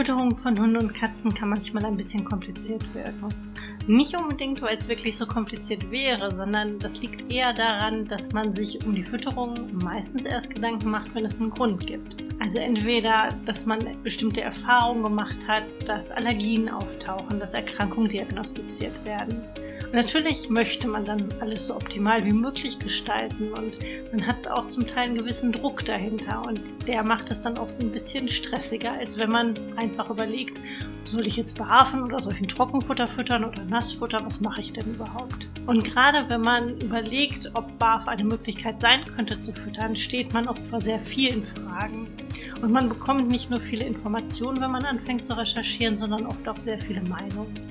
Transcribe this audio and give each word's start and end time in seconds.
Fütterung 0.00 0.34
von 0.34 0.58
Hunden 0.58 0.78
und 0.78 0.94
Katzen 0.94 1.34
kann 1.34 1.50
manchmal 1.50 1.84
ein 1.84 1.98
bisschen 1.98 2.24
kompliziert 2.24 2.82
wirken. 2.94 3.28
Nicht 3.86 4.16
unbedingt, 4.16 4.62
weil 4.62 4.78
es 4.78 4.88
wirklich 4.88 5.14
so 5.14 5.26
kompliziert 5.26 5.90
wäre, 5.90 6.34
sondern 6.34 6.78
das 6.78 7.02
liegt 7.02 7.30
eher 7.30 7.52
daran, 7.52 8.06
dass 8.06 8.32
man 8.32 8.54
sich 8.54 8.82
um 8.86 8.94
die 8.94 9.02
Fütterung 9.02 9.76
meistens 9.84 10.24
erst 10.24 10.54
Gedanken 10.54 10.90
macht, 10.90 11.14
wenn 11.14 11.26
es 11.26 11.38
einen 11.38 11.50
Grund 11.50 11.86
gibt. 11.86 12.16
Also 12.38 12.58
entweder, 12.58 13.28
dass 13.44 13.66
man 13.66 13.80
bestimmte 14.02 14.40
Erfahrungen 14.40 15.02
gemacht 15.02 15.46
hat, 15.46 15.64
dass 15.84 16.10
Allergien 16.10 16.70
auftauchen, 16.70 17.38
dass 17.38 17.52
Erkrankungen 17.52 18.08
diagnostiziert 18.08 19.04
werden 19.04 19.44
Natürlich 19.92 20.48
möchte 20.48 20.86
man 20.86 21.04
dann 21.04 21.28
alles 21.40 21.66
so 21.66 21.74
optimal 21.74 22.24
wie 22.24 22.32
möglich 22.32 22.78
gestalten 22.78 23.52
und 23.52 23.78
man 24.12 24.24
hat 24.24 24.46
auch 24.46 24.68
zum 24.68 24.86
Teil 24.86 25.06
einen 25.06 25.16
gewissen 25.16 25.50
Druck 25.50 25.84
dahinter 25.84 26.42
und 26.46 26.60
der 26.86 27.02
macht 27.02 27.30
es 27.32 27.40
dann 27.40 27.58
oft 27.58 27.80
ein 27.80 27.90
bisschen 27.90 28.28
stressiger, 28.28 28.92
als 28.92 29.18
wenn 29.18 29.30
man 29.30 29.54
einfach 29.76 30.08
überlegt, 30.08 30.60
soll 31.04 31.26
ich 31.26 31.36
jetzt 31.36 31.58
behafen 31.58 32.04
oder 32.04 32.20
soll 32.20 32.34
ich 32.34 32.40
ein 32.40 32.46
Trockenfutter 32.46 33.08
füttern 33.08 33.44
oder 33.44 33.64
Nassfutter, 33.64 34.24
was 34.24 34.40
mache 34.40 34.60
ich 34.60 34.72
denn 34.72 34.94
überhaupt? 34.94 35.48
Und 35.66 35.82
gerade 35.82 36.28
wenn 36.28 36.42
man 36.42 36.80
überlegt, 36.80 37.50
ob 37.54 37.76
BAF 37.80 38.06
eine 38.06 38.24
Möglichkeit 38.24 38.80
sein 38.80 39.04
könnte 39.16 39.40
zu 39.40 39.52
füttern, 39.52 39.96
steht 39.96 40.32
man 40.32 40.46
oft 40.46 40.64
vor 40.68 40.80
sehr 40.80 41.00
vielen 41.00 41.44
Fragen. 41.44 42.06
Und 42.62 42.70
man 42.70 42.88
bekommt 42.88 43.28
nicht 43.28 43.50
nur 43.50 43.60
viele 43.60 43.86
Informationen, 43.86 44.60
wenn 44.60 44.70
man 44.70 44.84
anfängt 44.84 45.24
zu 45.24 45.36
recherchieren, 45.36 45.96
sondern 45.96 46.26
oft 46.26 46.46
auch 46.48 46.60
sehr 46.60 46.78
viele 46.78 47.02
Meinungen. 47.02 47.69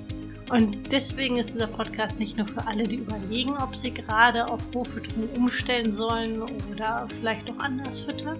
Und 0.49 0.91
deswegen 0.91 1.38
ist 1.38 1.53
dieser 1.53 1.67
Podcast 1.67 2.20
nicht 2.20 2.35
nur 2.35 2.48
für 2.48 2.66
alle, 2.66 2.88
die 2.88 2.95
überlegen, 2.95 3.55
ob 3.57 3.76
sie 3.76 3.94
gerade 3.94 4.48
auf 4.48 4.62
Rohfütterung 4.73 5.30
umstellen 5.35 5.91
sollen 5.91 6.41
oder 6.41 7.07
vielleicht 7.20 7.51
auch 7.51 7.60
anders 7.60 7.99
füttern, 7.99 8.40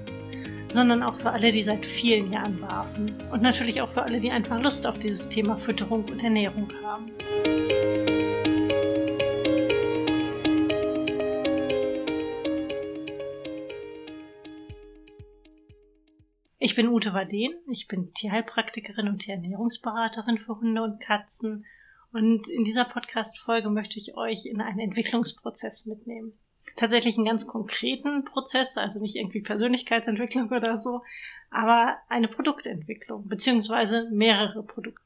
sondern 0.70 1.04
auch 1.04 1.14
für 1.14 1.30
alle, 1.30 1.52
die 1.52 1.62
seit 1.62 1.86
vielen 1.86 2.34
Jahren 2.34 2.60
barfen. 2.62 3.14
Und 3.32 3.44
natürlich 3.44 3.80
auch 3.82 3.90
für 3.90 4.02
alle, 4.02 4.20
die 4.20 4.32
einfach 4.32 4.60
Lust 4.60 4.88
auf 4.88 4.98
dieses 4.98 5.30
Thema 5.30 5.58
Fütterung 5.58 6.04
und 6.06 6.24
Ernährung 6.24 6.68
haben. 6.84 7.12
Ich 16.58 16.74
bin 16.74 16.88
Ute 16.88 17.14
Waden, 17.14 17.54
ich 17.72 17.88
bin 17.88 18.12
Tierheilpraktikerin 18.16 19.08
und 19.10 19.20
Tierernährungsberaterin 19.20 20.40
für 20.40 20.60
Hunde 20.60 20.82
und 20.82 21.00
Katzen 21.00 21.66
und 22.12 22.50
in 22.50 22.64
dieser 22.64 22.86
Podcast-Folge 22.86 23.70
möchte 23.70 24.00
ich 24.00 24.18
euch 24.18 24.46
in 24.46 24.62
einen 24.62 24.80
Entwicklungsprozess 24.80 25.86
mitnehmen. 25.86 26.34
Tatsächlich 26.76 27.18
einen 27.18 27.28
ganz 27.28 27.46
konkreten 27.46 28.24
Prozess, 28.24 28.78
also 28.78 29.00
nicht 29.00 29.16
irgendwie 29.16 29.42
Persönlichkeitsentwicklung 29.42 30.50
oder 30.52 30.80
so, 30.80 31.02
aber 31.50 31.98
eine 32.08 32.28
Produktentwicklung, 32.28 33.28
beziehungsweise 33.28 34.10
mehrere 34.12 34.64
Produkte. 34.64 35.02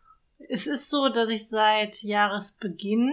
Es 0.50 0.68
ist 0.68 0.90
so, 0.90 1.10
dass 1.10 1.30
ich 1.30 1.48
seit 1.48 2.04
Jahresbeginn 2.04 3.12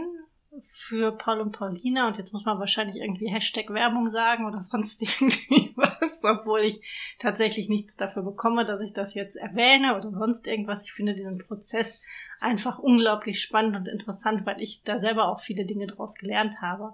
für 0.66 1.12
Paul 1.12 1.41
und 1.41 1.53
Paulina 1.53 2.06
und 2.06 2.19
jetzt 2.19 2.33
muss 2.33 2.44
man 2.44 2.58
wahrscheinlich 2.58 2.97
irgendwie 2.97 3.28
Hashtag 3.28 3.70
Werbung 3.70 4.08
sagen 4.08 4.47
oder 4.47 4.61
sonst 4.61 5.02
irgendwie 5.20 5.72
was, 5.77 6.19
obwohl 6.22 6.61
ich 6.61 7.17
tatsächlich 7.19 7.69
nichts 7.69 7.97
dafür 7.97 8.22
bekomme, 8.22 8.64
dass 8.64 8.80
ich 8.80 8.92
das 8.92 9.14
jetzt 9.14 9.36
erwähne 9.36 9.97
oder 9.97 10.11
sonst 10.11 10.47
irgendwas. 10.47 10.84
Ich 10.84 10.92
finde 10.92 11.14
diesen 11.14 11.39
Prozess 11.39 12.05
einfach 12.41 12.78
unglaublich 12.78 13.41
spannend 13.41 13.77
und 13.77 13.89
interessant, 13.89 14.47
weil 14.47 14.61
ich 14.61 14.83
da 14.84 14.98
selber 14.98 15.28
auch 15.28 15.41
viele 15.41 15.64
Dinge 15.64 15.86
draus 15.86 16.17
gelernt 16.17 16.61
habe. 16.61 16.92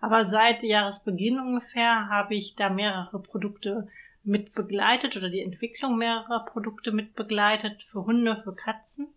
Aber 0.00 0.26
seit 0.26 0.62
Jahresbeginn 0.62 1.40
ungefähr 1.40 2.08
habe 2.08 2.34
ich 2.34 2.54
da 2.54 2.70
mehrere 2.70 3.20
Produkte 3.20 3.88
mit 4.26 4.54
begleitet 4.54 5.16
oder 5.16 5.30
die 5.30 5.40
Entwicklung 5.40 5.96
mehrerer 5.96 6.44
Produkte 6.44 6.92
mit 6.92 7.14
begleitet 7.14 7.82
für 7.84 8.04
Hunde, 8.04 8.40
für 8.42 8.54
Katzen. 8.54 9.08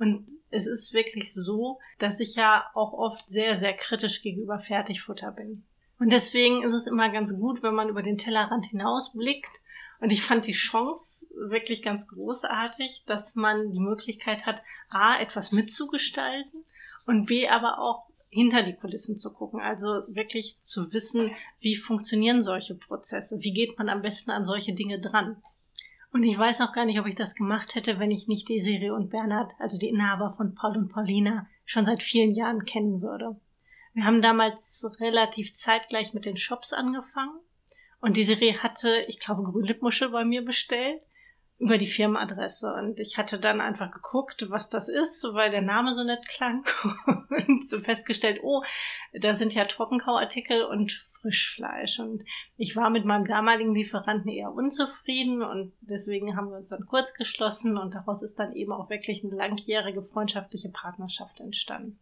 Und 0.00 0.30
es 0.48 0.66
ist 0.66 0.94
wirklich 0.94 1.34
so, 1.34 1.78
dass 1.98 2.20
ich 2.20 2.34
ja 2.34 2.64
auch 2.72 2.94
oft 2.94 3.28
sehr, 3.28 3.58
sehr 3.58 3.74
kritisch 3.74 4.22
gegenüber 4.22 4.58
Fertigfutter 4.58 5.30
bin. 5.30 5.62
Und 5.98 6.10
deswegen 6.10 6.62
ist 6.62 6.72
es 6.72 6.86
immer 6.86 7.10
ganz 7.10 7.38
gut, 7.38 7.62
wenn 7.62 7.74
man 7.74 7.90
über 7.90 8.02
den 8.02 8.16
Tellerrand 8.16 8.64
hinausblickt. 8.64 9.60
Und 10.00 10.10
ich 10.10 10.22
fand 10.22 10.46
die 10.46 10.52
Chance 10.52 11.26
wirklich 11.36 11.82
ganz 11.82 12.08
großartig, 12.08 13.04
dass 13.04 13.36
man 13.36 13.72
die 13.72 13.78
Möglichkeit 13.78 14.46
hat, 14.46 14.62
A, 14.88 15.20
etwas 15.20 15.52
mitzugestalten 15.52 16.64
und 17.04 17.26
B, 17.26 17.46
aber 17.48 17.78
auch 17.78 18.06
hinter 18.30 18.62
die 18.62 18.76
Kulissen 18.76 19.18
zu 19.18 19.30
gucken. 19.34 19.60
Also 19.60 20.04
wirklich 20.08 20.58
zu 20.60 20.94
wissen, 20.94 21.32
wie 21.58 21.76
funktionieren 21.76 22.40
solche 22.40 22.74
Prozesse? 22.74 23.40
Wie 23.40 23.52
geht 23.52 23.76
man 23.76 23.90
am 23.90 24.00
besten 24.00 24.30
an 24.30 24.46
solche 24.46 24.72
Dinge 24.72 24.98
dran? 24.98 25.42
Und 26.12 26.24
ich 26.24 26.36
weiß 26.36 26.60
auch 26.60 26.72
gar 26.72 26.86
nicht, 26.86 26.98
ob 26.98 27.06
ich 27.06 27.14
das 27.14 27.34
gemacht 27.34 27.74
hätte, 27.74 27.98
wenn 27.98 28.10
ich 28.10 28.26
nicht 28.26 28.48
die 28.48 28.60
Serie 28.60 28.94
und 28.94 29.10
Bernhard, 29.10 29.52
also 29.58 29.78
die 29.78 29.88
Inhaber 29.88 30.34
von 30.36 30.54
Paul 30.54 30.76
und 30.76 30.88
Paulina, 30.88 31.46
schon 31.64 31.84
seit 31.84 32.02
vielen 32.02 32.34
Jahren 32.34 32.64
kennen 32.64 33.00
würde. 33.00 33.40
Wir 33.92 34.04
haben 34.04 34.20
damals 34.20 34.84
relativ 35.00 35.54
zeitgleich 35.54 36.12
mit 36.12 36.24
den 36.24 36.36
Shops 36.36 36.72
angefangen 36.72 37.38
und 38.00 38.16
die 38.16 38.24
Serie 38.24 38.62
hatte, 38.62 39.04
ich 39.08 39.20
glaube, 39.20 39.42
Grünlippmuschel 39.42 40.10
bei 40.10 40.24
mir 40.24 40.44
bestellt 40.44 41.06
über 41.60 41.76
die 41.76 41.86
Firmenadresse 41.86 42.72
und 42.72 43.00
ich 43.00 43.18
hatte 43.18 43.38
dann 43.38 43.60
einfach 43.60 43.92
geguckt, 43.92 44.46
was 44.48 44.70
das 44.70 44.88
ist, 44.88 45.22
weil 45.32 45.50
der 45.50 45.60
Name 45.60 45.94
so 45.94 46.02
nett 46.04 46.26
klang 46.26 46.64
und 47.28 47.68
so 47.68 47.78
festgestellt, 47.78 48.40
oh, 48.42 48.62
da 49.12 49.34
sind 49.34 49.52
ja 49.52 49.66
Trockenkauartikel 49.66 50.64
und 50.64 51.06
Frischfleisch. 51.20 52.00
Und 52.00 52.24
ich 52.56 52.76
war 52.76 52.88
mit 52.88 53.04
meinem 53.04 53.26
damaligen 53.26 53.74
Lieferanten 53.74 54.30
eher 54.30 54.52
unzufrieden 54.52 55.42
und 55.42 55.74
deswegen 55.82 56.34
haben 56.34 56.48
wir 56.48 56.56
uns 56.56 56.70
dann 56.70 56.86
kurz 56.86 57.12
geschlossen 57.12 57.76
und 57.76 57.94
daraus 57.94 58.22
ist 58.22 58.38
dann 58.38 58.54
eben 58.54 58.72
auch 58.72 58.88
wirklich 58.88 59.22
eine 59.22 59.36
langjährige 59.36 60.02
freundschaftliche 60.02 60.70
Partnerschaft 60.70 61.40
entstanden. 61.40 62.00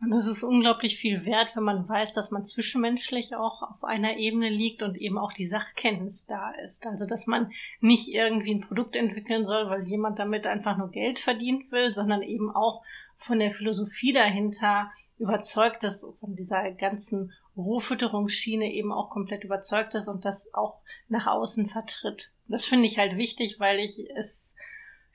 Und 0.00 0.14
es 0.14 0.26
ist 0.26 0.42
unglaublich 0.42 0.98
viel 0.98 1.24
wert, 1.24 1.56
wenn 1.56 1.62
man 1.62 1.88
weiß, 1.88 2.12
dass 2.12 2.30
man 2.30 2.44
zwischenmenschlich 2.44 3.34
auch 3.34 3.62
auf 3.62 3.82
einer 3.82 4.18
Ebene 4.18 4.50
liegt 4.50 4.82
und 4.82 4.96
eben 4.98 5.16
auch 5.16 5.32
die 5.32 5.46
Sachkenntnis 5.46 6.26
da 6.26 6.50
ist. 6.66 6.86
Also, 6.86 7.06
dass 7.06 7.26
man 7.26 7.50
nicht 7.80 8.08
irgendwie 8.08 8.54
ein 8.54 8.60
Produkt 8.60 8.94
entwickeln 8.94 9.46
soll, 9.46 9.70
weil 9.70 9.88
jemand 9.88 10.18
damit 10.18 10.46
einfach 10.46 10.76
nur 10.76 10.90
Geld 10.90 11.18
verdient 11.18 11.72
will, 11.72 11.94
sondern 11.94 12.22
eben 12.22 12.50
auch 12.54 12.82
von 13.16 13.38
der 13.38 13.50
Philosophie 13.50 14.12
dahinter 14.12 14.90
überzeugt 15.18 15.82
ist, 15.84 16.06
von 16.20 16.36
dieser 16.36 16.70
ganzen 16.72 17.32
Rohfütterungsschiene 17.56 18.70
eben 18.70 18.92
auch 18.92 19.08
komplett 19.08 19.44
überzeugt 19.44 19.94
ist 19.94 20.08
und 20.08 20.26
das 20.26 20.52
auch 20.52 20.80
nach 21.08 21.26
außen 21.26 21.70
vertritt. 21.70 22.32
Das 22.48 22.66
finde 22.66 22.86
ich 22.86 22.98
halt 22.98 23.16
wichtig, 23.16 23.58
weil 23.58 23.78
ich 23.78 24.04
es 24.14 24.54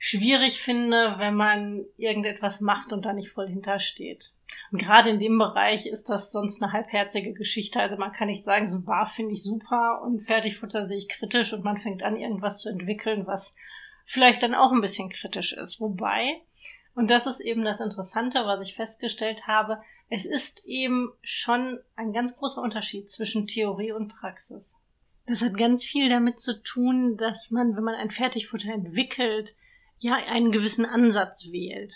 schwierig 0.04 0.60
finde, 0.60 1.14
wenn 1.18 1.36
man 1.36 1.84
irgendetwas 1.96 2.60
macht 2.60 2.92
und 2.92 3.04
da 3.04 3.12
nicht 3.12 3.30
voll 3.30 3.46
hintersteht. 3.48 4.32
Und 4.72 4.82
gerade 4.82 5.10
in 5.10 5.20
dem 5.20 5.38
Bereich 5.38 5.86
ist 5.86 6.08
das 6.08 6.32
sonst 6.32 6.60
eine 6.60 6.72
halbherzige 6.72 7.32
Geschichte. 7.34 7.78
Also 7.78 7.96
man 7.96 8.10
kann 8.10 8.26
nicht 8.26 8.42
sagen, 8.42 8.66
so 8.66 8.80
Bar 8.80 9.06
finde 9.06 9.34
ich 9.34 9.44
super 9.44 10.02
und 10.02 10.26
Fertigfutter 10.26 10.86
sehe 10.86 10.98
ich 10.98 11.08
kritisch 11.08 11.52
und 11.52 11.62
man 11.62 11.78
fängt 11.78 12.02
an, 12.02 12.16
irgendwas 12.16 12.62
zu 12.62 12.68
entwickeln, 12.68 13.28
was 13.28 13.54
vielleicht 14.04 14.42
dann 14.42 14.56
auch 14.56 14.72
ein 14.72 14.80
bisschen 14.80 15.08
kritisch 15.08 15.52
ist. 15.52 15.80
Wobei 15.80 16.42
und 16.96 17.08
das 17.08 17.26
ist 17.26 17.38
eben 17.38 17.64
das 17.64 17.78
Interessante, 17.78 18.44
was 18.44 18.60
ich 18.66 18.74
festgestellt 18.74 19.46
habe. 19.46 19.80
Es 20.08 20.24
ist 20.24 20.64
eben 20.66 21.12
schon 21.22 21.78
ein 21.94 22.12
ganz 22.12 22.36
großer 22.36 22.60
Unterschied 22.60 23.08
zwischen 23.08 23.46
Theorie 23.46 23.92
und 23.92 24.08
Praxis. 24.08 24.74
Das 25.26 25.42
hat 25.42 25.56
ganz 25.56 25.84
viel 25.84 26.08
damit 26.08 26.40
zu 26.40 26.60
tun, 26.60 27.16
dass 27.16 27.52
man, 27.52 27.76
wenn 27.76 27.84
man 27.84 27.94
ein 27.94 28.10
Fertigfutter 28.10 28.72
entwickelt, 28.72 29.54
ja 30.02 30.16
einen 30.28 30.52
gewissen 30.52 30.84
Ansatz 30.84 31.50
wählt. 31.50 31.94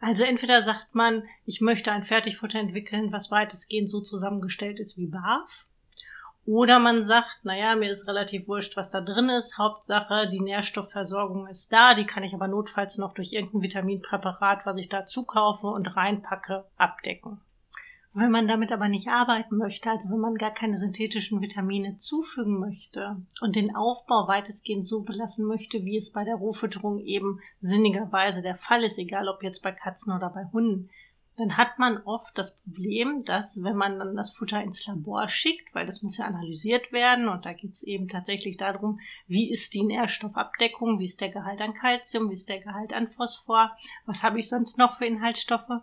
Also 0.00 0.24
entweder 0.24 0.62
sagt 0.62 0.94
man, 0.94 1.24
ich 1.44 1.60
möchte 1.60 1.92
ein 1.92 2.04
Fertigfutter 2.04 2.58
entwickeln, 2.58 3.12
was 3.12 3.30
weitestgehend 3.30 3.90
so 3.90 4.00
zusammengestellt 4.00 4.80
ist 4.80 4.96
wie 4.96 5.06
BAF. 5.06 5.66
Oder 6.46 6.78
man 6.78 7.06
sagt, 7.06 7.44
naja, 7.44 7.76
mir 7.76 7.92
ist 7.92 8.08
relativ 8.08 8.48
wurscht, 8.48 8.76
was 8.76 8.90
da 8.90 9.00
drin 9.00 9.28
ist. 9.28 9.58
Hauptsache, 9.58 10.28
die 10.30 10.40
Nährstoffversorgung 10.40 11.46
ist 11.48 11.70
da. 11.72 11.94
Die 11.94 12.06
kann 12.06 12.22
ich 12.22 12.34
aber 12.34 12.48
notfalls 12.48 12.98
noch 12.98 13.12
durch 13.12 13.32
irgendein 13.32 13.62
Vitaminpräparat, 13.62 14.64
was 14.64 14.78
ich 14.78 14.88
da 14.88 15.04
zukaufe 15.04 15.66
und 15.66 15.96
reinpacke, 15.96 16.64
abdecken. 16.76 17.40
Wenn 18.12 18.32
man 18.32 18.48
damit 18.48 18.72
aber 18.72 18.88
nicht 18.88 19.08
arbeiten 19.08 19.56
möchte, 19.56 19.88
also 19.88 20.10
wenn 20.10 20.18
man 20.18 20.34
gar 20.34 20.52
keine 20.52 20.76
synthetischen 20.76 21.40
Vitamine 21.40 21.96
zufügen 21.96 22.58
möchte 22.58 23.16
und 23.40 23.54
den 23.54 23.76
Aufbau 23.76 24.26
weitestgehend 24.26 24.84
so 24.84 25.02
belassen 25.02 25.46
möchte, 25.46 25.84
wie 25.84 25.96
es 25.96 26.10
bei 26.10 26.24
der 26.24 26.34
Rohfütterung 26.34 26.98
eben 26.98 27.40
sinnigerweise 27.60 28.42
der 28.42 28.56
Fall 28.56 28.82
ist, 28.82 28.98
egal 28.98 29.28
ob 29.28 29.44
jetzt 29.44 29.62
bei 29.62 29.70
Katzen 29.70 30.12
oder 30.12 30.28
bei 30.30 30.44
Hunden, 30.52 30.90
dann 31.36 31.56
hat 31.56 31.78
man 31.78 31.98
oft 32.04 32.36
das 32.36 32.56
Problem, 32.58 33.24
dass 33.24 33.62
wenn 33.62 33.76
man 33.76 33.98
dann 33.98 34.16
das 34.16 34.32
Futter 34.32 34.62
ins 34.62 34.86
Labor 34.86 35.28
schickt, 35.28 35.74
weil 35.74 35.86
das 35.86 36.02
muss 36.02 36.18
ja 36.18 36.26
analysiert 36.26 36.92
werden 36.92 37.28
und 37.28 37.46
da 37.46 37.52
geht 37.52 37.72
es 37.72 37.82
eben 37.82 38.08
tatsächlich 38.08 38.56
darum, 38.56 39.00
wie 39.26 39.50
ist 39.50 39.72
die 39.74 39.84
Nährstoffabdeckung, 39.84 40.98
wie 40.98 41.06
ist 41.06 41.20
der 41.20 41.30
Gehalt 41.30 41.60
an 41.62 41.74
Kalzium, 41.74 42.28
wie 42.28 42.34
ist 42.34 42.48
der 42.48 42.60
Gehalt 42.60 42.92
an 42.92 43.08
Phosphor, 43.08 43.70
was 44.04 44.22
habe 44.24 44.40
ich 44.40 44.48
sonst 44.48 44.78
noch 44.78 44.96
für 44.96 45.06
Inhaltsstoffe, 45.06 45.80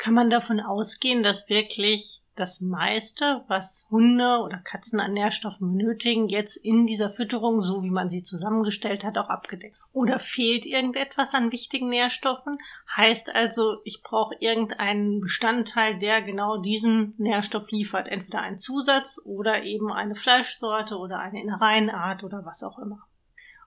kann 0.00 0.14
man 0.14 0.30
davon 0.30 0.60
ausgehen, 0.60 1.22
dass 1.22 1.50
wirklich 1.50 2.22
das 2.34 2.62
meiste, 2.62 3.44
was 3.48 3.84
Hunde 3.90 4.38
oder 4.42 4.56
Katzen 4.56 4.98
an 4.98 5.12
Nährstoffen 5.12 5.76
benötigen, 5.76 6.26
jetzt 6.26 6.56
in 6.56 6.86
dieser 6.86 7.10
Fütterung, 7.10 7.60
so 7.60 7.82
wie 7.82 7.90
man 7.90 8.08
sie 8.08 8.22
zusammengestellt 8.22 9.04
hat, 9.04 9.18
auch 9.18 9.28
abgedeckt. 9.28 9.78
Oder 9.92 10.18
fehlt 10.18 10.64
irgendetwas 10.64 11.34
an 11.34 11.52
wichtigen 11.52 11.88
Nährstoffen? 11.88 12.56
Heißt 12.96 13.34
also, 13.34 13.82
ich 13.84 14.02
brauche 14.02 14.34
irgendeinen 14.40 15.20
Bestandteil, 15.20 15.98
der 15.98 16.22
genau 16.22 16.56
diesen 16.56 17.12
Nährstoff 17.18 17.70
liefert. 17.70 18.08
Entweder 18.08 18.40
ein 18.40 18.56
Zusatz 18.56 19.20
oder 19.26 19.64
eben 19.64 19.92
eine 19.92 20.14
Fleischsorte 20.14 20.96
oder 20.96 21.18
eine 21.18 21.42
Innereienart 21.42 22.24
oder 22.24 22.46
was 22.46 22.62
auch 22.62 22.78
immer. 22.78 23.06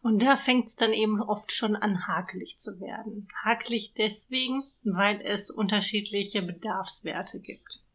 Und 0.04 0.22
da 0.22 0.36
fängt 0.36 0.68
es 0.68 0.76
dann 0.76 0.92
eben 0.92 1.22
oft 1.22 1.54
schon 1.54 1.78
an, 1.78 2.08
hakelig 2.08 2.58
zu 2.60 2.82
werden. 2.82 3.30
Hakelig 3.42 3.94
deswegen, 3.98 4.64
weil 4.84 5.22
es 5.22 5.50
unterschiedliche 5.50 6.42
Bedarfswerte 6.42 7.40
gibt. 7.40 7.86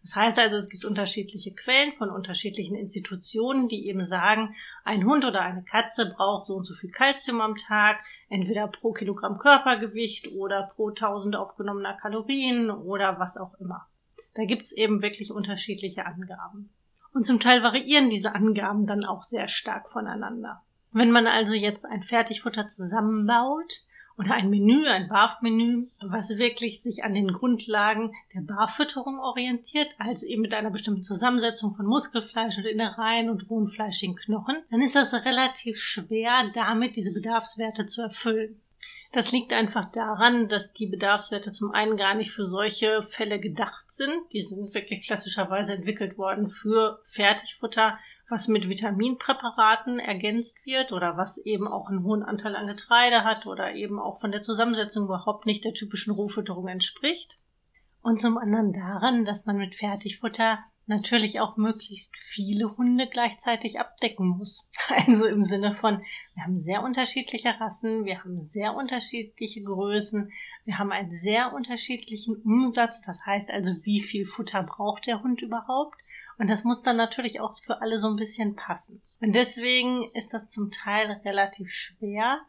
Das 0.00 0.16
heißt 0.16 0.38
also, 0.38 0.56
es 0.56 0.70
gibt 0.70 0.86
unterschiedliche 0.86 1.52
Quellen 1.52 1.92
von 1.92 2.08
unterschiedlichen 2.08 2.74
Institutionen, 2.74 3.68
die 3.68 3.88
eben 3.88 4.02
sagen, 4.02 4.54
ein 4.84 5.04
Hund 5.04 5.26
oder 5.26 5.42
eine 5.42 5.62
Katze 5.62 6.10
braucht 6.16 6.46
so 6.46 6.54
und 6.54 6.64
so 6.64 6.72
viel 6.72 6.88
Kalzium 6.88 7.42
am 7.42 7.56
Tag, 7.56 8.00
entweder 8.30 8.66
pro 8.66 8.92
Kilogramm 8.92 9.36
Körpergewicht 9.36 10.32
oder 10.32 10.62
pro 10.74 10.88
1000 10.88 11.36
aufgenommener 11.36 11.92
Kalorien 11.92 12.70
oder 12.70 13.18
was 13.18 13.36
auch 13.36 13.52
immer. 13.60 13.86
Da 14.32 14.46
gibt's 14.46 14.72
eben 14.72 15.02
wirklich 15.02 15.30
unterschiedliche 15.30 16.06
Angaben. 16.06 16.72
Und 17.12 17.26
zum 17.26 17.38
Teil 17.38 17.62
variieren 17.62 18.08
diese 18.08 18.34
Angaben 18.34 18.86
dann 18.86 19.04
auch 19.04 19.24
sehr 19.24 19.46
stark 19.46 19.90
voneinander. 19.90 20.62
Wenn 20.92 21.10
man 21.10 21.26
also 21.26 21.54
jetzt 21.54 21.86
ein 21.86 22.02
Fertigfutter 22.02 22.66
zusammenbaut 22.66 23.84
oder 24.18 24.34
ein 24.34 24.50
Menü, 24.50 24.86
ein 24.86 25.08
Barf-Menü, 25.08 25.86
was 26.02 26.36
wirklich 26.36 26.82
sich 26.82 27.04
an 27.04 27.14
den 27.14 27.32
Grundlagen 27.32 28.12
der 28.34 28.40
Barfütterung 28.40 29.18
orientiert, 29.20 29.94
also 29.98 30.26
eben 30.26 30.42
mit 30.42 30.52
einer 30.52 30.70
bestimmten 30.70 31.02
Zusammensetzung 31.02 31.74
von 31.74 31.86
Muskelfleisch 31.86 32.58
und 32.58 32.66
Innereien 32.66 33.30
und 33.30 33.48
rohen 33.48 33.68
fleischigen 33.68 34.16
Knochen, 34.16 34.56
dann 34.70 34.82
ist 34.82 34.96
das 34.96 35.14
relativ 35.24 35.80
schwer, 35.80 36.50
damit 36.52 36.96
diese 36.96 37.12
Bedarfswerte 37.12 37.86
zu 37.86 38.02
erfüllen. 38.02 38.60
Das 39.12 39.32
liegt 39.32 39.52
einfach 39.52 39.90
daran, 39.90 40.48
dass 40.48 40.72
die 40.72 40.86
Bedarfswerte 40.86 41.50
zum 41.50 41.72
einen 41.72 41.96
gar 41.96 42.14
nicht 42.14 42.30
für 42.30 42.46
solche 42.46 43.02
Fälle 43.02 43.40
gedacht 43.40 43.84
sind. 43.88 44.12
Die 44.32 44.42
sind 44.42 44.72
wirklich 44.72 45.04
klassischerweise 45.04 45.74
entwickelt 45.74 46.16
worden 46.16 46.48
für 46.48 47.00
Fertigfutter, 47.06 47.98
was 48.30 48.48
mit 48.48 48.68
Vitaminpräparaten 48.68 49.98
ergänzt 49.98 50.64
wird 50.64 50.92
oder 50.92 51.16
was 51.16 51.38
eben 51.38 51.66
auch 51.66 51.88
einen 51.88 52.04
hohen 52.04 52.22
Anteil 52.22 52.56
an 52.56 52.66
Getreide 52.66 53.24
hat 53.24 53.46
oder 53.46 53.74
eben 53.74 53.98
auch 53.98 54.20
von 54.20 54.32
der 54.32 54.42
Zusammensetzung 54.42 55.04
überhaupt 55.04 55.46
nicht 55.46 55.64
der 55.64 55.74
typischen 55.74 56.12
Rohfütterung 56.12 56.68
entspricht. 56.68 57.38
Und 58.02 58.18
zum 58.18 58.38
anderen 58.38 58.72
daran, 58.72 59.24
dass 59.24 59.46
man 59.46 59.56
mit 59.56 59.74
Fertigfutter 59.74 60.58
natürlich 60.86 61.40
auch 61.40 61.56
möglichst 61.56 62.18
viele 62.18 62.76
Hunde 62.76 63.06
gleichzeitig 63.06 63.80
abdecken 63.80 64.28
muss. 64.28 64.68
Also 65.06 65.26
im 65.26 65.44
Sinne 65.44 65.72
von, 65.72 66.02
wir 66.34 66.42
haben 66.42 66.58
sehr 66.58 66.82
unterschiedliche 66.82 67.60
Rassen, 67.60 68.06
wir 68.06 68.24
haben 68.24 68.42
sehr 68.42 68.74
unterschiedliche 68.74 69.62
Größen, 69.62 70.32
wir 70.64 70.78
haben 70.78 70.90
einen 70.90 71.12
sehr 71.12 71.52
unterschiedlichen 71.54 72.34
Umsatz, 72.42 73.00
das 73.02 73.24
heißt 73.24 73.52
also, 73.52 73.72
wie 73.84 74.00
viel 74.00 74.26
Futter 74.26 74.64
braucht 74.64 75.06
der 75.06 75.22
Hund 75.22 75.42
überhaupt? 75.42 75.96
Und 76.40 76.48
das 76.48 76.64
muss 76.64 76.80
dann 76.80 76.96
natürlich 76.96 77.42
auch 77.42 77.54
für 77.54 77.82
alle 77.82 77.98
so 77.98 78.08
ein 78.08 78.16
bisschen 78.16 78.56
passen. 78.56 79.02
Und 79.20 79.34
deswegen 79.34 80.10
ist 80.14 80.32
das 80.32 80.48
zum 80.48 80.70
Teil 80.70 81.20
relativ 81.22 81.70
schwer, 81.70 82.40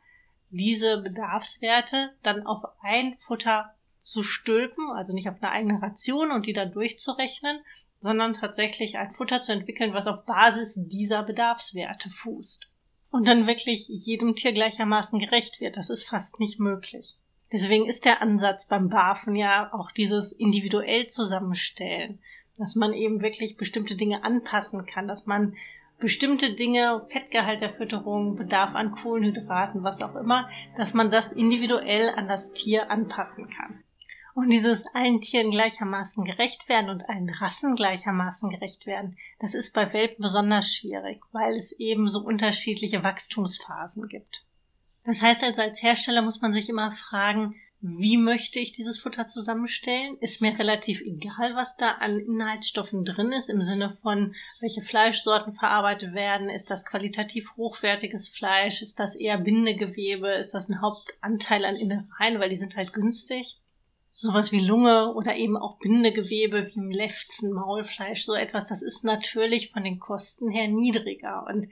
diese 0.50 1.02
Bedarfswerte 1.02 2.16
dann 2.24 2.48
auf 2.48 2.64
ein 2.82 3.18
Futter 3.18 3.76
zu 4.00 4.24
stülpen, 4.24 4.90
also 4.92 5.12
nicht 5.12 5.28
auf 5.28 5.44
eine 5.44 5.52
eigene 5.52 5.82
Ration 5.82 6.32
und 6.32 6.46
die 6.46 6.54
dann 6.54 6.72
durchzurechnen, 6.72 7.60
sondern 8.00 8.32
tatsächlich 8.32 8.98
ein 8.98 9.12
Futter 9.12 9.42
zu 9.42 9.52
entwickeln, 9.52 9.94
was 9.94 10.08
auf 10.08 10.24
Basis 10.24 10.80
dieser 10.88 11.24
Bedarfswerte 11.24 12.10
fußt. 12.12 12.70
Und 13.10 13.28
dann 13.28 13.46
wirklich 13.46 13.90
jedem 13.90 14.38
Tier 14.38 14.54
gleichermaßen 14.54 15.20
gerecht 15.20 15.60
wird. 15.60 15.76
Das 15.76 15.90
ist 15.90 16.08
fast 16.08 16.40
nicht 16.40 16.62
möglich. 16.62 17.18
Deswegen 17.52 17.86
ist 17.86 18.06
der 18.06 18.22
Ansatz 18.22 18.68
beim 18.68 18.88
Barfen 18.88 19.36
ja 19.36 19.70
auch 19.74 19.92
dieses 19.92 20.32
individuell 20.32 21.08
zusammenstellen 21.08 22.22
dass 22.58 22.76
man 22.76 22.94
eben 22.94 23.22
wirklich 23.22 23.58
bestimmte 23.58 23.96
Dinge 23.96 24.24
anpassen 24.24 24.86
kann, 24.86 25.08
dass 25.08 25.26
man 25.26 25.56
bestimmte 26.00 26.54
Dinge, 26.54 27.06
Fettgehalt 27.10 27.62
der 27.62 27.70
Fütterung, 27.70 28.36
Bedarf 28.36 28.76
an 28.76 28.92
Kohlenhydraten, 28.92 29.84
was 29.84 30.02
auch 30.02 30.16
immer, 30.16 30.50
dass 30.76 30.94
man 30.94 31.12
das 31.12 31.32
individuell 31.32 32.10
an 32.10 32.28
das 32.28 32.54
Tier 32.54 32.90
anpassen 32.92 33.50
kann. 33.50 33.84
Und 34.34 34.50
dieses 34.50 34.86
allen 34.94 35.20
Tieren 35.22 35.52
gleichermaßen 35.52 36.24
gerecht 36.24 36.70
werden 36.70 36.90
und 36.90 37.08
allen 37.10 37.30
Rassen 37.30 37.76
gleichermaßen 37.76 38.50
gerecht 38.50 38.86
werden, 38.86 39.18
das 39.40 39.54
ist 39.54 39.74
bei 39.74 39.92
Welpen 39.94 40.24
besonders 40.24 40.74
schwierig, 40.74 41.22
weil 41.32 41.54
es 41.54 41.74
eben 41.74 42.08
so 42.08 42.20
unterschiedliche 42.20 43.04
Wachstumsphasen 43.04 44.08
gibt. 44.08 44.46
Das 45.04 45.22
heißt 45.22 45.44
also, 45.44 45.62
als 45.62 45.84
Hersteller 45.84 46.22
muss 46.22 46.42
man 46.42 46.54
sich 46.54 46.70
immer 46.70 46.92
fragen, 46.94 47.56
wie 47.84 48.18
möchte 48.18 48.60
ich 48.60 48.74
dieses 48.74 49.00
Futter 49.00 49.26
zusammenstellen? 49.26 50.16
Ist 50.20 50.40
mir 50.40 50.58
relativ 50.58 51.02
egal, 51.02 51.56
was 51.56 51.78
da 51.78 51.94
an 51.94 52.20
Inhaltsstoffen 52.20 53.04
drin 53.06 53.32
ist, 53.32 53.50
im 53.50 53.64
Sinne 53.64 53.98
von, 54.04 54.36
welche 54.60 54.84
Fleischsorten 54.84 55.54
verarbeitet 55.54 56.14
werden. 56.14 56.50
Ist 56.50 56.70
das 56.70 56.86
qualitativ 56.86 57.58
hochwertiges 57.58 58.30
Fleisch? 58.30 58.84
Ist 58.84 59.00
das 59.00 59.16
eher 59.16 59.40
Bindegewebe? 59.40 60.30
Ist 60.30 60.54
das 60.54 60.70
ein 60.70 60.80
Hauptanteil 60.80 61.66
an 61.66 61.76
Innereien, 61.76 62.40
weil 62.40 62.50
die 62.50 62.56
sind 62.56 62.76
halt 62.76 62.94
günstig? 62.94 63.58
Sowas 64.14 64.52
wie 64.52 64.60
Lunge 64.60 65.16
oder 65.16 65.36
eben 65.36 65.58
auch 65.58 65.80
Bindegewebe 65.80 66.68
wie 66.68 66.94
Lefzen, 66.94 67.52
Maulfleisch, 67.52 68.24
so 68.24 68.36
etwas, 68.36 68.70
das 68.70 68.84
ist 68.84 69.04
natürlich 69.04 69.72
von 69.72 69.84
den 69.84 70.00
Kosten 70.00 70.52
her 70.52 70.68
niedriger. 70.68 71.48
Und 71.48 71.68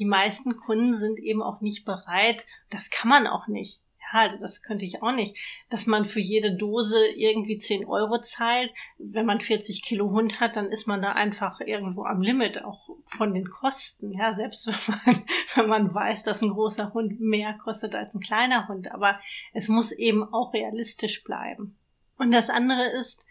die 0.00 0.04
meisten 0.04 0.56
Kunden 0.56 0.98
sind 0.98 1.20
eben 1.20 1.40
auch 1.40 1.60
nicht 1.60 1.84
bereit, 1.84 2.46
das 2.70 2.90
kann 2.90 3.08
man 3.08 3.28
auch 3.28 3.46
nicht 3.46 3.83
also 4.14 4.38
das 4.38 4.62
könnte 4.62 4.84
ich 4.84 5.02
auch 5.02 5.12
nicht, 5.12 5.36
dass 5.70 5.86
man 5.86 6.06
für 6.06 6.20
jede 6.20 6.56
Dose 6.56 6.96
irgendwie 7.16 7.58
10 7.58 7.84
Euro 7.86 8.20
zahlt. 8.20 8.72
Wenn 8.98 9.26
man 9.26 9.40
40 9.40 9.82
Kilo 9.82 10.10
Hund 10.10 10.40
hat, 10.40 10.56
dann 10.56 10.66
ist 10.66 10.86
man 10.86 11.02
da 11.02 11.12
einfach 11.12 11.60
irgendwo 11.60 12.04
am 12.04 12.22
Limit, 12.22 12.64
auch 12.64 12.88
von 13.06 13.34
den 13.34 13.48
Kosten. 13.48 14.12
Ja, 14.12 14.34
selbst 14.34 14.66
wenn 14.68 14.74
man, 14.86 15.24
wenn 15.54 15.68
man 15.68 15.94
weiß, 15.94 16.22
dass 16.22 16.42
ein 16.42 16.50
großer 16.50 16.92
Hund 16.94 17.20
mehr 17.20 17.54
kostet 17.54 17.94
als 17.94 18.14
ein 18.14 18.20
kleiner 18.20 18.68
Hund. 18.68 18.92
Aber 18.92 19.18
es 19.52 19.68
muss 19.68 19.92
eben 19.92 20.22
auch 20.32 20.54
realistisch 20.54 21.24
bleiben. 21.24 21.76
Und 22.16 22.32
das 22.32 22.50
andere 22.50 22.84
ist, 23.00 23.26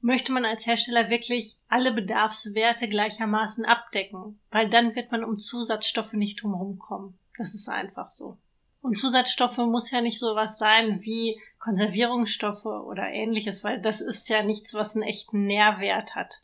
möchte 0.00 0.32
man 0.32 0.44
als 0.44 0.66
Hersteller 0.66 1.10
wirklich 1.10 1.58
alle 1.68 1.92
Bedarfswerte 1.92 2.88
gleichermaßen 2.88 3.64
abdecken, 3.64 4.40
weil 4.50 4.68
dann 4.68 4.94
wird 4.94 5.12
man 5.12 5.24
um 5.24 5.38
Zusatzstoffe 5.38 6.12
nicht 6.14 6.42
drumherum 6.42 6.78
kommen. 6.78 7.18
Das 7.36 7.54
ist 7.54 7.68
einfach 7.68 8.10
so. 8.10 8.38
Und 8.80 8.96
Zusatzstoffe 8.96 9.58
muss 9.58 9.90
ja 9.90 10.00
nicht 10.00 10.18
so 10.18 10.34
was 10.34 10.58
sein 10.58 11.00
wie 11.02 11.40
Konservierungsstoffe 11.58 12.64
oder 12.64 13.08
ähnliches, 13.08 13.64
weil 13.64 13.80
das 13.80 14.00
ist 14.00 14.28
ja 14.28 14.42
nichts, 14.42 14.74
was 14.74 14.94
einen 14.94 15.04
echten 15.04 15.46
Nährwert 15.46 16.14
hat. 16.14 16.42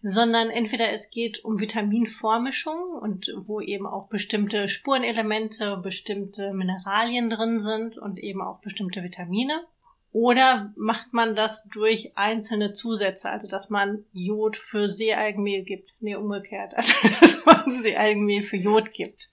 Sondern 0.00 0.48
entweder 0.48 0.92
es 0.92 1.10
geht 1.10 1.44
um 1.44 1.58
Vitaminvormischung 1.58 2.78
und 3.00 3.34
wo 3.36 3.60
eben 3.60 3.86
auch 3.86 4.08
bestimmte 4.08 4.68
Spurenelemente, 4.68 5.76
bestimmte 5.76 6.52
Mineralien 6.52 7.30
drin 7.30 7.60
sind 7.60 7.98
und 7.98 8.18
eben 8.18 8.40
auch 8.40 8.60
bestimmte 8.60 9.02
Vitamine. 9.02 9.66
Oder 10.12 10.72
macht 10.76 11.12
man 11.12 11.34
das 11.34 11.68
durch 11.68 12.16
einzelne 12.16 12.72
Zusätze, 12.72 13.28
also 13.28 13.46
dass 13.46 13.70
man 13.70 14.04
Jod 14.12 14.56
für 14.56 14.88
Seealgenmehl 14.88 15.64
gibt. 15.64 15.94
Nee, 16.00 16.14
umgekehrt, 16.14 16.74
also 16.74 16.92
dass 17.02 17.44
man 17.44 17.74
Seealgenmehl 17.74 18.42
für 18.42 18.56
Jod 18.56 18.92
gibt 18.92 19.30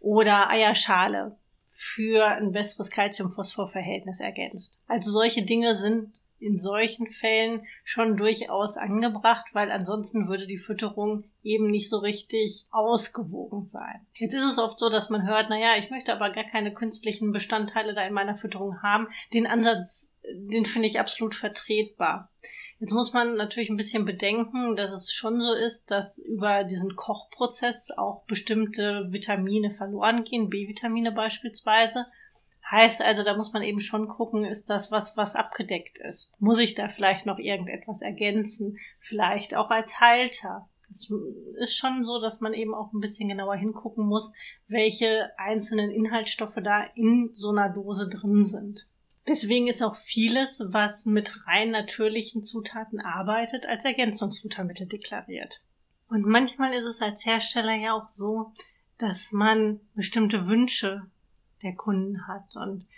oder 0.00 0.50
Eierschale 0.50 1.36
für 1.70 2.26
ein 2.26 2.52
besseres 2.52 2.90
Calcium-Phosphor-Verhältnis 2.90 4.20
ergänzt. 4.20 4.78
Also 4.86 5.10
solche 5.10 5.42
Dinge 5.42 5.78
sind 5.78 6.20
in 6.40 6.58
solchen 6.58 7.06
Fällen 7.06 7.66
schon 7.84 8.16
durchaus 8.16 8.76
angebracht, 8.76 9.46
weil 9.52 9.70
ansonsten 9.70 10.26
würde 10.26 10.46
die 10.46 10.58
Fütterung 10.58 11.24
eben 11.42 11.70
nicht 11.70 11.90
so 11.90 11.98
richtig 11.98 12.66
ausgewogen 12.70 13.64
sein. 13.64 14.06
Jetzt 14.14 14.34
ist 14.34 14.44
es 14.44 14.58
oft 14.58 14.78
so, 14.78 14.88
dass 14.88 15.10
man 15.10 15.28
hört, 15.28 15.50
naja, 15.50 15.76
ich 15.78 15.90
möchte 15.90 16.12
aber 16.12 16.30
gar 16.30 16.44
keine 16.44 16.72
künstlichen 16.72 17.32
Bestandteile 17.32 17.94
da 17.94 18.06
in 18.06 18.14
meiner 18.14 18.38
Fütterung 18.38 18.82
haben. 18.82 19.08
Den 19.34 19.46
Ansatz, 19.46 20.12
den 20.34 20.64
finde 20.64 20.88
ich 20.88 20.98
absolut 20.98 21.34
vertretbar. 21.34 22.30
Jetzt 22.80 22.94
muss 22.94 23.12
man 23.12 23.36
natürlich 23.36 23.68
ein 23.68 23.76
bisschen 23.76 24.06
bedenken, 24.06 24.74
dass 24.74 24.90
es 24.90 25.12
schon 25.12 25.38
so 25.38 25.52
ist, 25.52 25.90
dass 25.90 26.16
über 26.16 26.64
diesen 26.64 26.96
Kochprozess 26.96 27.90
auch 27.90 28.24
bestimmte 28.24 29.06
Vitamine 29.10 29.70
verloren 29.70 30.24
gehen, 30.24 30.48
B-Vitamine 30.48 31.12
beispielsweise. 31.12 32.06
Heißt 32.70 33.02
also, 33.02 33.22
da 33.22 33.36
muss 33.36 33.52
man 33.52 33.62
eben 33.62 33.80
schon 33.80 34.08
gucken, 34.08 34.46
ist 34.46 34.70
das 34.70 34.90
was, 34.90 35.18
was 35.18 35.36
abgedeckt 35.36 35.98
ist? 35.98 36.40
Muss 36.40 36.58
ich 36.58 36.74
da 36.74 36.88
vielleicht 36.88 37.26
noch 37.26 37.38
irgendetwas 37.38 38.00
ergänzen? 38.00 38.78
Vielleicht 38.98 39.54
auch 39.54 39.68
als 39.68 40.00
Halter. 40.00 40.70
Es 40.90 41.12
ist 41.56 41.76
schon 41.76 42.02
so, 42.02 42.18
dass 42.18 42.40
man 42.40 42.54
eben 42.54 42.74
auch 42.74 42.94
ein 42.94 43.00
bisschen 43.00 43.28
genauer 43.28 43.56
hingucken 43.56 44.06
muss, 44.06 44.32
welche 44.68 45.30
einzelnen 45.36 45.90
Inhaltsstoffe 45.90 46.58
da 46.64 46.84
in 46.94 47.28
so 47.34 47.50
einer 47.50 47.68
Dose 47.68 48.08
drin 48.08 48.46
sind. 48.46 48.86
Deswegen 49.30 49.68
ist 49.68 49.80
auch 49.80 49.94
vieles, 49.94 50.60
was 50.70 51.06
mit 51.06 51.46
rein 51.46 51.70
natürlichen 51.70 52.42
Zutaten 52.42 52.98
arbeitet, 52.98 53.64
als 53.64 53.84
Ergänzungsfuttermittel 53.84 54.88
deklariert. 54.88 55.62
Und 56.08 56.26
manchmal 56.26 56.72
ist 56.72 56.82
es 56.82 57.00
als 57.00 57.24
Hersteller 57.24 57.76
ja 57.76 57.92
auch 57.92 58.08
so, 58.08 58.52
dass 58.98 59.30
man 59.30 59.78
bestimmte 59.94 60.48
Wünsche 60.48 61.06
der 61.62 61.76
Kunden 61.76 62.26
hat. 62.26 62.56
Und 62.56 62.88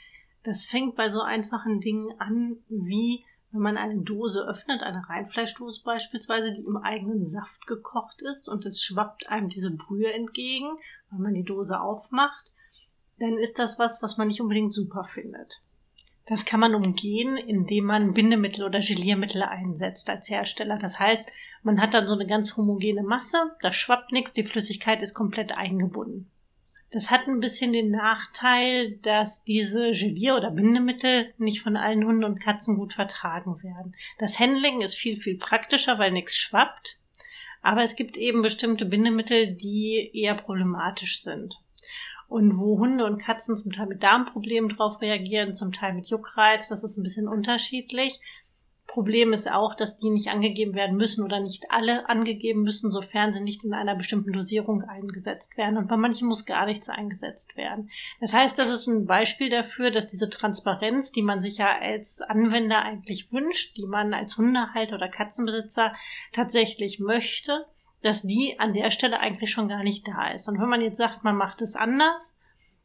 das 0.43 0.65
fängt 0.65 0.97
bei 0.97 1.11
so 1.11 1.21
einfachen 1.21 1.83
Dingen 1.83 2.19
an, 2.19 2.61
wie 2.71 3.27
wenn 3.51 3.61
man 3.61 3.77
eine 3.77 4.01
Dose 4.01 4.49
öffnet, 4.49 4.81
eine 4.83 5.07
Reinfleischdose 5.07 5.83
beispielsweise, 5.85 6.55
die 6.55 6.65
im 6.65 6.79
eigenen 6.79 7.27
Saft 7.27 7.67
gekocht 7.67 8.23
ist 8.23 8.49
und 8.49 8.65
es 8.65 8.83
schwappt 8.83 9.29
einem 9.29 9.51
diese 9.51 9.71
Brühe 9.71 10.11
entgegen, 10.11 10.79
wenn 11.11 11.21
man 11.21 11.35
die 11.35 11.45
Dose 11.45 11.79
aufmacht, 11.79 12.51
dann 13.19 13.37
ist 13.37 13.59
das 13.59 13.79
was, 13.79 14.03
was 14.03 14.17
man 14.17 14.29
nicht 14.29 14.41
unbedingt 14.41 14.73
super 14.73 15.05
findet. 15.05 15.61
Das 16.27 16.45
kann 16.45 16.61
man 16.61 16.75
umgehen, 16.75 17.37
indem 17.37 17.85
man 17.85 18.15
Bindemittel 18.15 18.65
oder 18.65 18.79
Geliermittel 18.79 19.43
einsetzt 19.43 20.09
als 20.09 20.31
Hersteller. 20.31 20.79
Das 20.79 20.99
heißt, 20.99 21.25
man 21.63 21.81
hat 21.81 21.95
dann 21.95 22.07
so 22.07 22.15
eine 22.15 22.27
ganz 22.27 22.57
homogene 22.57 23.03
Masse, 23.03 23.57
da 23.61 23.73
schwappt 23.73 24.13
nichts, 24.13 24.33
die 24.33 24.45
Flüssigkeit 24.45 25.03
ist 25.03 25.15
komplett 25.15 25.57
eingebunden. 25.57 26.31
Das 26.93 27.11
hat 27.11 27.27
ein 27.27 27.41
bisschen 27.41 27.73
den 27.73 27.91
Nachteil, 27.91 28.99
dass 28.99 29.45
diese 29.45 29.93
Gelier- 29.93 30.37
oder 30.37 30.51
Bindemittel 30.51 31.33
nicht 31.39 31.63
von 31.63 31.77
allen 31.77 32.05
Hunden 32.05 32.25
und 32.25 32.39
Katzen 32.39 32.77
gut 32.77 32.93
vertragen 32.93 33.63
werden. 33.63 33.95
Das 34.19 34.39
Handling 34.39 34.83
ist 34.83 34.97
viel, 34.97 35.19
viel 35.19 35.39
praktischer, 35.39 35.99
weil 35.99 36.13
nichts 36.13 36.37
schwappt. 36.37 36.99
Aber 37.63 37.83
es 37.83 37.97
gibt 37.97 38.19
eben 38.19 38.43
bestimmte 38.43 38.85
Bindemittel, 38.85 39.55
die 39.55 40.11
eher 40.13 40.35
problematisch 40.35 41.23
sind. 41.23 41.62
Und 42.33 42.59
wo 42.59 42.79
Hunde 42.79 43.05
und 43.05 43.19
Katzen 43.19 43.59
zum 43.59 43.73
Teil 43.73 43.89
mit 43.89 44.03
Darmproblemen 44.03 44.71
drauf 44.71 45.03
reagieren, 45.03 45.53
zum 45.53 45.71
Teil 45.71 45.93
mit 45.93 46.07
Juckreiz, 46.07 46.71
das 46.71 46.83
ist 46.83 46.97
ein 46.97 47.03
bisschen 47.03 47.29
unterschiedlich. 47.29 48.21
Problem 48.87 49.35
ist 49.35 49.53
auch, 49.53 49.75
dass 49.75 49.99
die 49.99 50.09
nicht 50.09 50.29
angegeben 50.29 50.75
werden 50.75 50.97
müssen 50.97 51.27
oder 51.27 51.41
nicht 51.41 51.71
alle 51.71 52.09
angegeben 52.09 52.63
müssen, 52.63 52.91
sofern 52.91 53.35
sie 53.35 53.43
nicht 53.43 53.65
in 53.65 53.75
einer 53.75 53.95
bestimmten 53.95 54.33
Dosierung 54.33 54.83
eingesetzt 54.83 55.59
werden. 55.59 55.77
Und 55.77 55.89
bei 55.89 55.99
manchen 55.99 56.27
muss 56.27 56.47
gar 56.47 56.65
nichts 56.65 56.89
eingesetzt 56.89 57.55
werden. 57.55 57.91
Das 58.19 58.33
heißt, 58.33 58.59
das 58.59 58.71
ist 58.71 58.87
ein 58.87 59.05
Beispiel 59.05 59.51
dafür, 59.51 59.91
dass 59.91 60.07
diese 60.07 60.31
Transparenz, 60.31 61.13
die 61.13 61.23
man 61.23 61.43
sich 61.43 61.59
ja 61.59 61.69
als 61.83 62.23
Anwender 62.23 62.83
eigentlich 62.83 63.31
wünscht, 63.31 63.77
die 63.77 63.87
man 63.87 64.15
als 64.15 64.39
Hundehalter 64.39 64.97
oder 64.97 65.09
Katzenbesitzer 65.09 65.95
tatsächlich 66.33 66.99
möchte, 66.99 67.67
dass 68.03 68.23
die 68.23 68.59
an 68.59 68.75
der 68.75 68.91
Stelle 68.91 69.21
eigentlich 69.21 69.51
schon 69.51 69.69
gar 69.69 69.83
nicht 69.83 70.07
da 70.09 70.29
ist. 70.29 70.49
Und 70.49 70.61
wenn 70.61 70.69
man 70.69 70.81
jetzt 70.81 70.99
sagt, 70.99 71.25
man 71.25 71.37
macht 71.37 71.63
es 71.63 71.77
anders, 71.77 72.37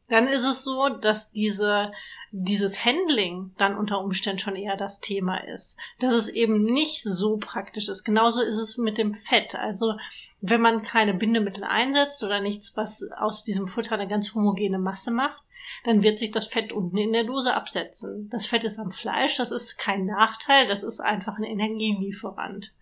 dann 0.08 0.26
ist 0.26 0.44
es 0.44 0.64
so, 0.64 0.88
dass 0.88 1.32
diese 1.32 1.92
dieses 2.30 2.84
Handling 2.84 3.52
dann 3.56 3.76
unter 3.76 4.00
Umständen 4.00 4.38
schon 4.38 4.56
eher 4.56 4.76
das 4.76 5.00
Thema 5.00 5.38
ist. 5.38 5.76
Dass 5.98 6.14
es 6.14 6.28
eben 6.28 6.62
nicht 6.62 7.02
so 7.04 7.38
praktisch 7.38 7.88
ist. 7.88 8.04
Genauso 8.04 8.42
ist 8.42 8.58
es 8.58 8.76
mit 8.76 8.98
dem 8.98 9.14
Fett. 9.14 9.54
Also 9.54 9.94
wenn 10.40 10.60
man 10.60 10.82
keine 10.82 11.14
Bindemittel 11.14 11.64
einsetzt 11.64 12.22
oder 12.22 12.40
nichts, 12.40 12.76
was 12.76 13.02
aus 13.16 13.44
diesem 13.44 13.66
Futter 13.66 13.94
eine 13.94 14.08
ganz 14.08 14.34
homogene 14.34 14.78
Masse 14.78 15.10
macht, 15.10 15.44
dann 15.84 16.02
wird 16.02 16.18
sich 16.18 16.30
das 16.30 16.46
Fett 16.46 16.72
unten 16.72 16.98
in 16.98 17.12
der 17.12 17.24
Dose 17.24 17.54
absetzen. 17.54 18.28
Das 18.30 18.46
Fett 18.46 18.64
ist 18.64 18.78
am 18.78 18.90
Fleisch, 18.90 19.36
das 19.36 19.50
ist 19.50 19.78
kein 19.78 20.06
Nachteil, 20.06 20.66
das 20.66 20.82
ist 20.82 21.00
einfach 21.00 21.36
ein 21.36 21.44
Energielieferant. 21.44 22.72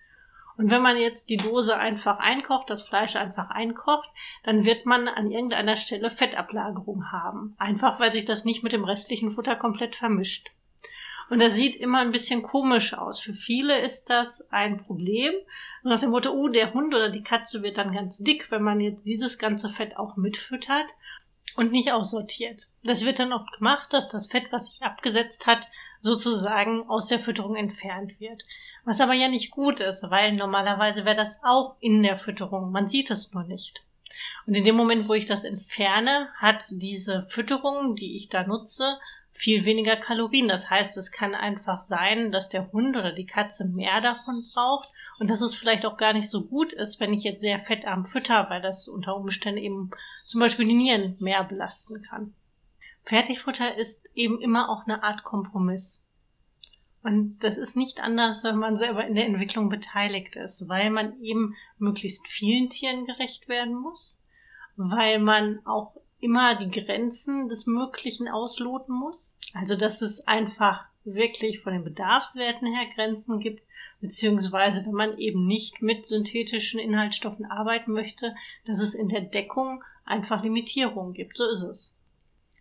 Und 0.56 0.70
wenn 0.70 0.82
man 0.82 0.96
jetzt 0.96 1.28
die 1.28 1.36
Dose 1.36 1.76
einfach 1.76 2.18
einkocht, 2.18 2.70
das 2.70 2.82
Fleisch 2.82 3.16
einfach 3.16 3.50
einkocht, 3.50 4.08
dann 4.42 4.64
wird 4.64 4.86
man 4.86 5.08
an 5.08 5.30
irgendeiner 5.30 5.76
Stelle 5.76 6.10
Fettablagerung 6.10 7.12
haben. 7.12 7.54
Einfach 7.58 8.00
weil 8.00 8.12
sich 8.12 8.25
das 8.25 8.44
nicht 8.44 8.62
mit 8.62 8.72
dem 8.72 8.84
restlichen 8.84 9.30
Futter 9.30 9.56
komplett 9.56 9.96
vermischt. 9.96 10.50
Und 11.28 11.42
das 11.42 11.54
sieht 11.54 11.76
immer 11.76 12.00
ein 12.00 12.12
bisschen 12.12 12.42
komisch 12.42 12.94
aus. 12.94 13.20
Für 13.20 13.34
viele 13.34 13.78
ist 13.78 14.10
das 14.10 14.46
ein 14.50 14.76
Problem. 14.76 15.34
Und 15.82 15.90
nach 15.90 16.00
dem 16.00 16.10
Motto, 16.10 16.30
oh, 16.30 16.48
der 16.48 16.72
Hund 16.72 16.94
oder 16.94 17.10
die 17.10 17.22
Katze 17.22 17.62
wird 17.62 17.78
dann 17.78 17.92
ganz 17.92 18.18
dick, 18.18 18.50
wenn 18.50 18.62
man 18.62 18.80
jetzt 18.80 19.04
dieses 19.04 19.38
ganze 19.38 19.68
Fett 19.68 19.96
auch 19.96 20.16
mitfüttert 20.16 20.94
und 21.56 21.72
nicht 21.72 21.92
aussortiert. 21.92 22.68
Das 22.84 23.04
wird 23.04 23.18
dann 23.18 23.32
oft 23.32 23.50
gemacht, 23.52 23.92
dass 23.92 24.08
das 24.08 24.28
Fett, 24.28 24.52
was 24.52 24.66
sich 24.66 24.82
abgesetzt 24.82 25.46
hat, 25.46 25.68
sozusagen 26.00 26.88
aus 26.88 27.08
der 27.08 27.18
Fütterung 27.18 27.56
entfernt 27.56 28.18
wird. 28.20 28.44
Was 28.84 29.00
aber 29.00 29.14
ja 29.14 29.28
nicht 29.28 29.50
gut 29.50 29.80
ist, 29.80 30.10
weil 30.10 30.32
normalerweise 30.32 31.04
wäre 31.04 31.16
das 31.16 31.38
auch 31.42 31.76
in 31.80 32.02
der 32.02 32.16
Fütterung. 32.16 32.70
Man 32.70 32.88
sieht 32.88 33.10
es 33.10 33.32
nur 33.32 33.44
nicht. 33.44 33.84
Und 34.46 34.54
in 34.54 34.64
dem 34.64 34.76
Moment, 34.76 35.08
wo 35.08 35.14
ich 35.14 35.26
das 35.26 35.44
entferne, 35.44 36.28
hat 36.36 36.62
diese 36.70 37.26
Fütterung, 37.28 37.96
die 37.96 38.16
ich 38.16 38.28
da 38.28 38.46
nutze, 38.46 38.98
viel 39.36 39.64
weniger 39.64 39.96
Kalorien. 39.96 40.48
Das 40.48 40.70
heißt, 40.70 40.96
es 40.96 41.12
kann 41.12 41.34
einfach 41.34 41.80
sein, 41.80 42.32
dass 42.32 42.48
der 42.48 42.72
Hund 42.72 42.96
oder 42.96 43.12
die 43.12 43.26
Katze 43.26 43.66
mehr 43.66 44.00
davon 44.00 44.46
braucht 44.54 44.88
und 45.18 45.30
dass 45.30 45.40
es 45.40 45.54
vielleicht 45.54 45.84
auch 45.84 45.96
gar 45.96 46.12
nicht 46.12 46.30
so 46.30 46.42
gut 46.42 46.72
ist, 46.72 47.00
wenn 47.00 47.12
ich 47.12 47.22
jetzt 47.22 47.40
sehr 47.40 47.58
fettarm 47.58 48.04
fütter, 48.04 48.48
weil 48.48 48.62
das 48.62 48.88
unter 48.88 49.16
Umständen 49.16 49.60
eben 49.60 49.90
zum 50.24 50.40
Beispiel 50.40 50.66
die 50.66 50.74
Nieren 50.74 51.16
mehr 51.20 51.44
belasten 51.44 52.02
kann. 52.02 52.34
Fertigfutter 53.06 53.76
ist 53.76 54.04
eben 54.14 54.40
immer 54.40 54.68
auch 54.68 54.84
eine 54.84 55.02
Art 55.02 55.22
Kompromiss. 55.22 56.04
Und 57.02 57.38
das 57.38 57.56
ist 57.56 57.76
nicht 57.76 58.00
anders, 58.00 58.42
wenn 58.42 58.56
man 58.56 58.76
selber 58.76 59.06
in 59.06 59.14
der 59.14 59.26
Entwicklung 59.26 59.68
beteiligt 59.68 60.34
ist, 60.34 60.68
weil 60.68 60.90
man 60.90 61.22
eben 61.22 61.54
möglichst 61.78 62.26
vielen 62.26 62.68
Tieren 62.68 63.06
gerecht 63.06 63.48
werden 63.48 63.76
muss, 63.76 64.20
weil 64.75 65.20
man 65.20 65.64
auch 65.64 65.96
immer 66.18 66.56
die 66.56 66.68
Grenzen 66.68 67.48
des 67.48 67.66
Möglichen 67.66 68.26
ausloten 68.28 68.92
muss. 68.92 69.36
Also, 69.54 69.76
dass 69.76 70.02
es 70.02 70.26
einfach 70.26 70.84
wirklich 71.04 71.60
von 71.60 71.75
den 71.75 71.84
Bedarfswerten 71.84 72.66
her 72.66 72.86
Grenzen 72.92 73.38
gibt, 73.38 73.62
beziehungsweise 74.00 74.84
wenn 74.84 74.92
man 74.92 75.16
eben 75.18 75.46
nicht 75.46 75.80
mit 75.80 76.04
synthetischen 76.04 76.80
Inhaltsstoffen 76.80 77.44
arbeiten 77.44 77.92
möchte, 77.92 78.34
dass 78.64 78.80
es 78.80 78.96
in 78.96 79.08
der 79.08 79.20
Deckung 79.20 79.84
einfach 80.04 80.42
Limitierungen 80.42 81.14
gibt. 81.14 81.36
So 81.36 81.48
ist 81.48 81.62
es. 81.62 81.95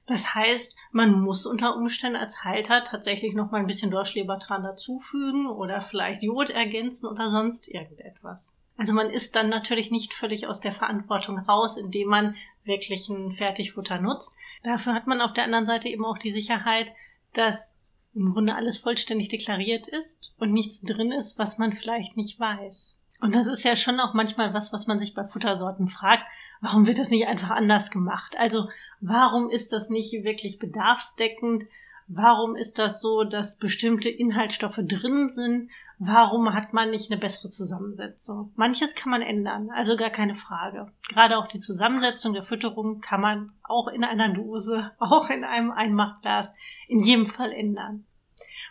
Das 0.07 0.35
heißt, 0.35 0.75
man 0.91 1.19
muss 1.21 1.45
unter 1.45 1.75
Umständen 1.75 2.17
als 2.17 2.43
Halter 2.43 2.83
tatsächlich 2.83 3.33
noch 3.33 3.51
mal 3.51 3.59
ein 3.59 3.67
bisschen 3.67 3.89
Dorschlebertran 3.89 4.63
dazufügen 4.63 5.47
oder 5.47 5.81
vielleicht 5.81 6.21
Jod 6.21 6.51
ergänzen 6.51 7.07
oder 7.07 7.29
sonst 7.29 7.67
irgendetwas. 7.67 8.49
Also 8.77 8.93
man 8.93 9.09
ist 9.09 9.35
dann 9.35 9.49
natürlich 9.49 9.89
nicht 9.89 10.13
völlig 10.13 10.47
aus 10.47 10.59
der 10.59 10.73
Verantwortung 10.73 11.39
raus, 11.39 11.77
indem 11.77 12.09
man 12.09 12.35
wirklich 12.65 13.07
ein 13.09 13.31
Fertigfutter 13.31 13.99
nutzt. 13.99 14.35
Dafür 14.63 14.93
hat 14.93 15.07
man 15.07 15.21
auf 15.21 15.33
der 15.33 15.45
anderen 15.45 15.65
Seite 15.65 15.87
eben 15.87 16.05
auch 16.05 16.17
die 16.17 16.31
Sicherheit, 16.31 16.91
dass 17.33 17.75
im 18.13 18.33
Grunde 18.33 18.55
alles 18.55 18.77
vollständig 18.77 19.29
deklariert 19.29 19.87
ist 19.87 20.35
und 20.39 20.51
nichts 20.51 20.81
drin 20.81 21.11
ist, 21.11 21.37
was 21.37 21.57
man 21.57 21.73
vielleicht 21.73 22.15
nicht 22.15 22.39
weiß. 22.39 22.95
Und 23.25 23.33
das 23.33 23.47
ist 23.47 23.63
ja 23.63 23.75
schon 23.75 23.99
auch 23.99 24.13
manchmal 24.13 24.53
was, 24.53 24.71
was 24.71 24.85
man 24.85 24.99
sich 24.99 25.15
bei 25.15 25.23
Futtersorten 25.25 25.87
fragt. 25.87 26.21
Warum 26.61 26.85
wird 26.85 26.99
das 26.99 27.09
nicht 27.09 27.25
einfach 27.25 27.49
anders 27.49 27.89
gemacht? 27.89 28.35
Also, 28.37 28.69
warum 29.01 29.49
ist 29.49 29.71
das 29.71 29.89
nicht 29.89 30.13
wirklich 30.23 30.59
bedarfsdeckend? 30.59 31.63
Warum 32.07 32.55
ist 32.55 32.77
das 32.77 33.01
so, 33.01 33.23
dass 33.23 33.57
bestimmte 33.57 34.09
Inhaltsstoffe 34.09 34.79
drin 34.83 35.31
sind? 35.31 35.71
Warum 35.97 36.53
hat 36.53 36.71
man 36.71 36.91
nicht 36.91 37.09
eine 37.09 37.19
bessere 37.19 37.49
Zusammensetzung? 37.49 38.51
Manches 38.57 38.93
kann 38.93 39.09
man 39.09 39.23
ändern, 39.23 39.71
also 39.71 39.97
gar 39.97 40.11
keine 40.11 40.35
Frage. 40.35 40.91
Gerade 41.09 41.39
auch 41.39 41.47
die 41.47 41.57
Zusammensetzung 41.57 42.33
der 42.33 42.43
Fütterung 42.43 43.01
kann 43.01 43.21
man 43.21 43.53
auch 43.63 43.87
in 43.87 44.03
einer 44.03 44.29
Dose, 44.29 44.91
auch 44.99 45.31
in 45.31 45.43
einem 45.43 45.71
Einmachglas 45.71 46.53
in 46.87 46.99
jedem 46.99 47.25
Fall 47.25 47.51
ändern. 47.51 48.05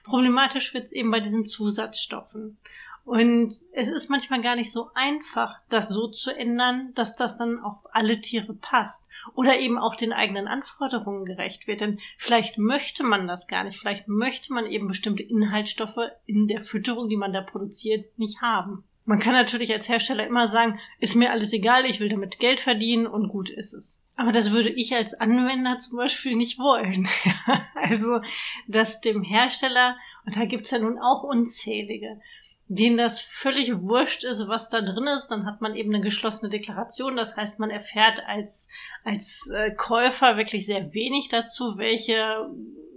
Problematisch 0.04 0.74
wird 0.74 0.84
es 0.84 0.92
eben 0.92 1.10
bei 1.10 1.18
diesen 1.18 1.44
Zusatzstoffen. 1.44 2.58
Und 3.04 3.52
es 3.72 3.88
ist 3.88 4.08
manchmal 4.08 4.40
gar 4.40 4.56
nicht 4.56 4.72
so 4.72 4.90
einfach, 4.94 5.56
das 5.68 5.90
so 5.90 6.08
zu 6.08 6.30
ändern, 6.34 6.92
dass 6.94 7.16
das 7.16 7.36
dann 7.36 7.60
auf 7.60 7.78
alle 7.92 8.20
Tiere 8.20 8.54
passt 8.54 9.04
oder 9.34 9.58
eben 9.58 9.78
auch 9.78 9.94
den 9.94 10.12
eigenen 10.12 10.48
Anforderungen 10.48 11.24
gerecht 11.24 11.66
wird. 11.66 11.80
Denn 11.80 11.98
vielleicht 12.16 12.58
möchte 12.58 13.04
man 13.04 13.26
das 13.26 13.46
gar 13.46 13.64
nicht. 13.64 13.78
Vielleicht 13.78 14.08
möchte 14.08 14.52
man 14.52 14.66
eben 14.66 14.88
bestimmte 14.88 15.22
Inhaltsstoffe 15.22 15.98
in 16.26 16.48
der 16.48 16.62
Fütterung, 16.62 17.08
die 17.08 17.16
man 17.16 17.32
da 17.32 17.42
produziert, 17.42 18.18
nicht 18.18 18.40
haben. 18.40 18.84
Man 19.04 19.18
kann 19.18 19.34
natürlich 19.34 19.70
als 19.70 19.88
Hersteller 19.88 20.26
immer 20.26 20.48
sagen, 20.48 20.78
ist 20.98 21.14
mir 21.14 21.30
alles 21.30 21.52
egal, 21.52 21.84
ich 21.84 22.00
will 22.00 22.08
damit 22.08 22.38
Geld 22.38 22.60
verdienen 22.60 23.06
und 23.06 23.28
gut 23.28 23.50
ist 23.50 23.74
es. 23.74 24.00
Aber 24.16 24.32
das 24.32 24.52
würde 24.52 24.70
ich 24.70 24.94
als 24.94 25.12
Anwender 25.14 25.78
zum 25.78 25.98
Beispiel 25.98 26.36
nicht 26.36 26.58
wollen. 26.58 27.08
also, 27.74 28.20
dass 28.66 29.00
dem 29.00 29.22
Hersteller, 29.22 29.96
und 30.24 30.36
da 30.36 30.44
gibt's 30.46 30.70
ja 30.70 30.78
nun 30.78 30.98
auch 30.98 31.22
unzählige, 31.24 32.20
denen 32.66 32.96
das 32.96 33.20
völlig 33.20 33.80
wurscht 33.80 34.24
ist, 34.24 34.48
was 34.48 34.70
da 34.70 34.80
drin 34.80 35.06
ist, 35.18 35.28
dann 35.28 35.44
hat 35.44 35.60
man 35.60 35.76
eben 35.76 35.94
eine 35.94 36.02
geschlossene 36.02 36.50
Deklaration. 36.50 37.16
Das 37.16 37.36
heißt, 37.36 37.60
man 37.60 37.70
erfährt 37.70 38.22
als, 38.26 38.68
als 39.04 39.50
äh, 39.54 39.70
Käufer 39.72 40.36
wirklich 40.36 40.64
sehr 40.64 40.94
wenig 40.94 41.28
dazu, 41.28 41.76
welche, 41.76 42.48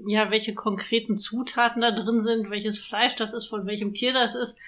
ja, 0.07 0.31
welche 0.31 0.53
konkreten 0.53 1.17
Zutaten 1.17 1.81
da 1.81 1.91
drin 1.91 2.21
sind, 2.21 2.50
welches 2.50 2.79
Fleisch 2.79 3.15
das 3.15 3.33
ist, 3.33 3.47
von 3.47 3.65
welchem 3.65 3.93
Tier 3.93 4.13
das 4.13 4.36
ist, 4.36 4.59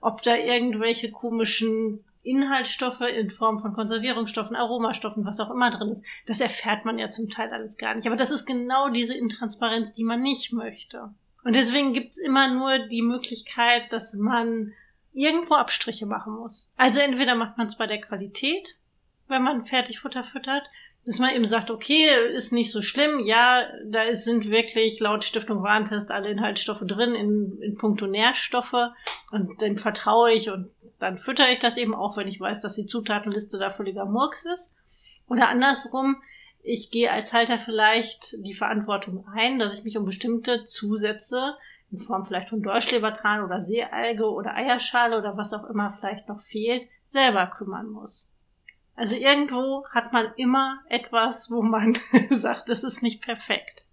ob 0.00 0.22
da 0.22 0.34
irgendwelche 0.36 1.10
komischen 1.10 2.02
Inhaltsstoffe 2.22 3.02
in 3.02 3.30
Form 3.30 3.60
von 3.60 3.74
Konservierungsstoffen, 3.74 4.56
Aromastoffen, 4.56 5.24
was 5.24 5.38
auch 5.38 5.50
immer 5.50 5.70
drin 5.70 5.90
ist, 5.90 6.04
das 6.26 6.40
erfährt 6.40 6.84
man 6.84 6.98
ja 6.98 7.10
zum 7.10 7.28
Teil 7.28 7.50
alles 7.50 7.76
gar 7.76 7.94
nicht. 7.94 8.06
Aber 8.06 8.16
das 8.16 8.30
ist 8.30 8.46
genau 8.46 8.88
diese 8.88 9.16
Intransparenz, 9.16 9.94
die 9.94 10.04
man 10.04 10.20
nicht 10.20 10.52
möchte. 10.52 11.10
Und 11.46 11.54
deswegen 11.54 11.92
gibt's 11.92 12.16
immer 12.16 12.52
nur 12.52 12.80
die 12.88 13.02
Möglichkeit, 13.02 13.92
dass 13.92 14.14
man 14.14 14.72
irgendwo 15.12 15.54
Abstriche 15.54 16.04
machen 16.04 16.34
muss. 16.34 16.68
Also 16.76 16.98
entweder 16.98 17.36
macht 17.36 17.56
man 17.56 17.68
es 17.68 17.76
bei 17.76 17.86
der 17.86 18.00
Qualität, 18.00 18.76
wenn 19.28 19.44
man 19.44 19.64
Fertigfutter 19.64 20.24
füttert, 20.24 20.64
dass 21.04 21.20
man 21.20 21.32
eben 21.32 21.46
sagt, 21.46 21.70
okay, 21.70 22.08
ist 22.32 22.52
nicht 22.52 22.72
so 22.72 22.82
schlimm, 22.82 23.20
ja, 23.20 23.64
da 23.84 24.02
ist, 24.02 24.24
sind 24.24 24.50
wirklich 24.50 24.98
laut 24.98 25.22
Stiftung 25.22 25.62
Warentest 25.62 26.10
alle 26.10 26.30
Inhaltsstoffe 26.30 26.82
drin 26.84 27.14
in, 27.14 27.62
in 27.62 27.76
puncto 27.76 28.08
Nährstoffe 28.08 28.90
und 29.30 29.62
dann 29.62 29.76
vertraue 29.76 30.32
ich 30.32 30.50
und 30.50 30.68
dann 30.98 31.16
füttere 31.16 31.52
ich 31.52 31.60
das 31.60 31.76
eben 31.76 31.94
auch, 31.94 32.16
wenn 32.16 32.26
ich 32.26 32.40
weiß, 32.40 32.60
dass 32.60 32.74
die 32.74 32.86
Zutatenliste 32.86 33.56
da 33.60 33.70
völliger 33.70 34.04
Murks 34.04 34.46
ist. 34.46 34.74
Oder 35.28 35.48
andersrum, 35.48 36.16
ich 36.68 36.90
gehe 36.90 37.12
als 37.12 37.32
Halter 37.32 37.60
vielleicht 37.60 38.34
die 38.44 38.54
Verantwortung 38.54 39.24
ein, 39.32 39.60
dass 39.60 39.78
ich 39.78 39.84
mich 39.84 39.96
um 39.96 40.04
bestimmte 40.04 40.64
Zusätze 40.64 41.56
in 41.92 42.00
Form 42.00 42.24
vielleicht 42.24 42.48
von 42.48 42.60
Deutschlebertran 42.60 43.44
oder 43.44 43.60
Seealge 43.60 44.28
oder 44.28 44.56
Eierschale 44.56 45.16
oder 45.16 45.36
was 45.36 45.52
auch 45.52 45.62
immer 45.70 45.96
vielleicht 45.96 46.28
noch 46.28 46.40
fehlt, 46.40 46.82
selber 47.06 47.46
kümmern 47.46 47.88
muss. 47.88 48.26
Also 48.96 49.14
irgendwo 49.14 49.86
hat 49.90 50.12
man 50.12 50.32
immer 50.36 50.80
etwas, 50.88 51.52
wo 51.52 51.62
man 51.62 51.96
sagt, 52.30 52.68
das 52.68 52.82
ist 52.82 53.00
nicht 53.00 53.22
perfekt. 53.22 53.84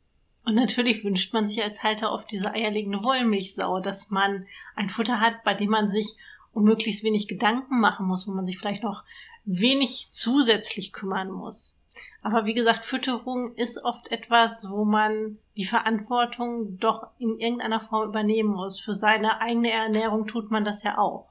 Und 0.44 0.56
natürlich 0.56 1.03
wünscht 1.03 1.32
man 1.32 1.46
sich 1.46 1.62
als 1.62 1.84
Halter 1.84 2.12
oft 2.12 2.32
diese 2.32 2.51
eierlegende 2.51 3.03
Wollmilchsau, 3.03 3.82
dass 3.82 4.10
man 4.10 4.48
ein 4.75 4.89
Futter 4.89 5.20
hat, 5.20 5.44
bei 5.44 5.53
dem 5.53 5.70
man 5.70 5.89
sich 5.89 6.18
um 6.53 6.63
möglichst 6.63 7.03
wenig 7.03 7.27
Gedanken 7.27 7.80
machen 7.80 8.08
muss, 8.08 8.27
wo 8.27 8.32
man 8.32 8.48
sich 8.48 8.58
vielleicht 8.58 8.84
noch 8.84 9.03
wenig 9.46 10.08
zusätzlich 10.10 10.92
kümmern 10.92 11.30
muss. 11.30 11.77
Aber 12.22 12.46
wie 12.46 12.54
gesagt, 12.54 12.86
Fütterung 12.86 13.54
ist 13.56 13.84
oft 13.84 14.12
etwas, 14.12 14.70
wo 14.70 14.86
man 14.86 15.38
die 15.58 15.66
Verantwortung 15.66 16.80
doch 16.80 17.08
in 17.20 17.38
irgendeiner 17.40 17.80
Form 17.80 18.10
übernehmen 18.10 18.54
muss. 18.54 18.80
Für 18.80 18.94
seine 18.94 19.42
eigene 19.42 19.72
Ernährung 19.72 20.26
tut 20.26 20.50
man 20.50 20.64
das 20.64 20.84
ja 20.84 20.98
auch. 20.98 21.28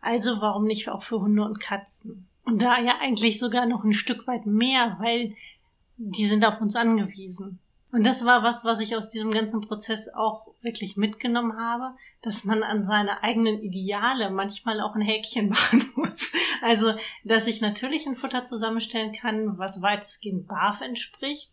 Also 0.00 0.40
warum 0.40 0.64
nicht 0.64 0.88
auch 0.88 1.02
für 1.02 1.20
Hunde 1.20 1.44
und 1.44 1.60
Katzen? 1.60 2.26
Und 2.44 2.62
da 2.62 2.80
ja 2.80 2.98
eigentlich 3.00 3.38
sogar 3.38 3.66
noch 3.66 3.84
ein 3.84 3.92
Stück 3.92 4.26
weit 4.26 4.46
mehr, 4.46 4.96
weil 5.00 5.34
die 5.96 6.26
sind 6.26 6.44
auf 6.44 6.60
uns 6.60 6.76
angewiesen. 6.76 7.58
Und 7.92 8.04
das 8.04 8.24
war 8.24 8.42
was, 8.42 8.64
was 8.64 8.80
ich 8.80 8.94
aus 8.94 9.10
diesem 9.10 9.30
ganzen 9.30 9.62
Prozess 9.62 10.08
auch 10.14 10.48
wirklich 10.60 10.96
mitgenommen 10.96 11.58
habe, 11.58 11.96
dass 12.22 12.44
man 12.44 12.62
an 12.62 12.84
seine 12.84 13.22
eigenen 13.22 13.60
Ideale 13.60 14.30
manchmal 14.30 14.80
auch 14.80 14.94
ein 14.94 15.00
Häkchen 15.00 15.48
machen 15.50 15.90
muss. 15.96 16.32
Also, 16.62 16.94
dass 17.24 17.46
ich 17.46 17.60
natürlich 17.60 18.06
ein 18.06 18.16
Futter 18.16 18.44
zusammenstellen 18.44 19.12
kann, 19.12 19.58
was 19.58 19.82
weitestgehend 19.82 20.46
BAF 20.46 20.80
entspricht. 20.80 21.52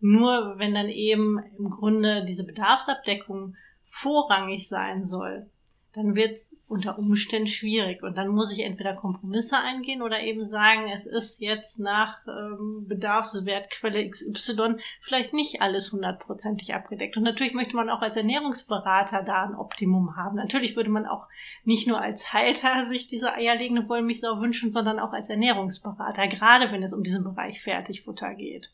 Nur 0.00 0.58
wenn 0.58 0.74
dann 0.74 0.88
eben 0.88 1.38
im 1.58 1.70
Grunde 1.70 2.24
diese 2.26 2.44
Bedarfsabdeckung 2.44 3.56
vorrangig 3.84 4.68
sein 4.68 5.04
soll, 5.04 5.50
dann 5.94 6.16
wird 6.16 6.32
es 6.32 6.56
unter 6.66 6.98
Umständen 6.98 7.46
schwierig. 7.46 8.02
Und 8.02 8.18
dann 8.18 8.28
muss 8.28 8.52
ich 8.52 8.64
entweder 8.64 8.94
Kompromisse 8.94 9.56
eingehen 9.58 10.02
oder 10.02 10.20
eben 10.22 10.44
sagen, 10.44 10.90
es 10.92 11.06
ist 11.06 11.40
jetzt 11.40 11.78
nach 11.78 12.18
ähm, 12.26 12.86
Bedarfswertquelle 12.88 14.08
XY 14.08 14.76
vielleicht 15.00 15.32
nicht 15.32 15.62
alles 15.62 15.92
hundertprozentig 15.92 16.74
abgedeckt. 16.74 17.16
Und 17.16 17.22
natürlich 17.22 17.54
möchte 17.54 17.76
man 17.76 17.88
auch 17.88 18.02
als 18.02 18.16
Ernährungsberater 18.16 19.22
da 19.22 19.44
ein 19.44 19.54
Optimum 19.54 20.16
haben. 20.16 20.36
Natürlich 20.36 20.74
würde 20.74 20.90
man 20.90 21.06
auch 21.06 21.28
nicht 21.64 21.86
nur 21.86 22.00
als 22.00 22.32
Halter 22.32 22.84
sich 22.88 23.06
diese 23.06 23.32
eierlegende 23.32 23.88
Wollmilchsau 23.88 24.40
wünschen, 24.40 24.72
sondern 24.72 24.98
auch 24.98 25.12
als 25.12 25.30
Ernährungsberater, 25.30 26.26
gerade 26.26 26.72
wenn 26.72 26.82
es 26.82 26.92
um 26.92 27.04
diesen 27.04 27.22
Bereich 27.22 27.62
Fertigfutter 27.62 28.34
geht. 28.34 28.72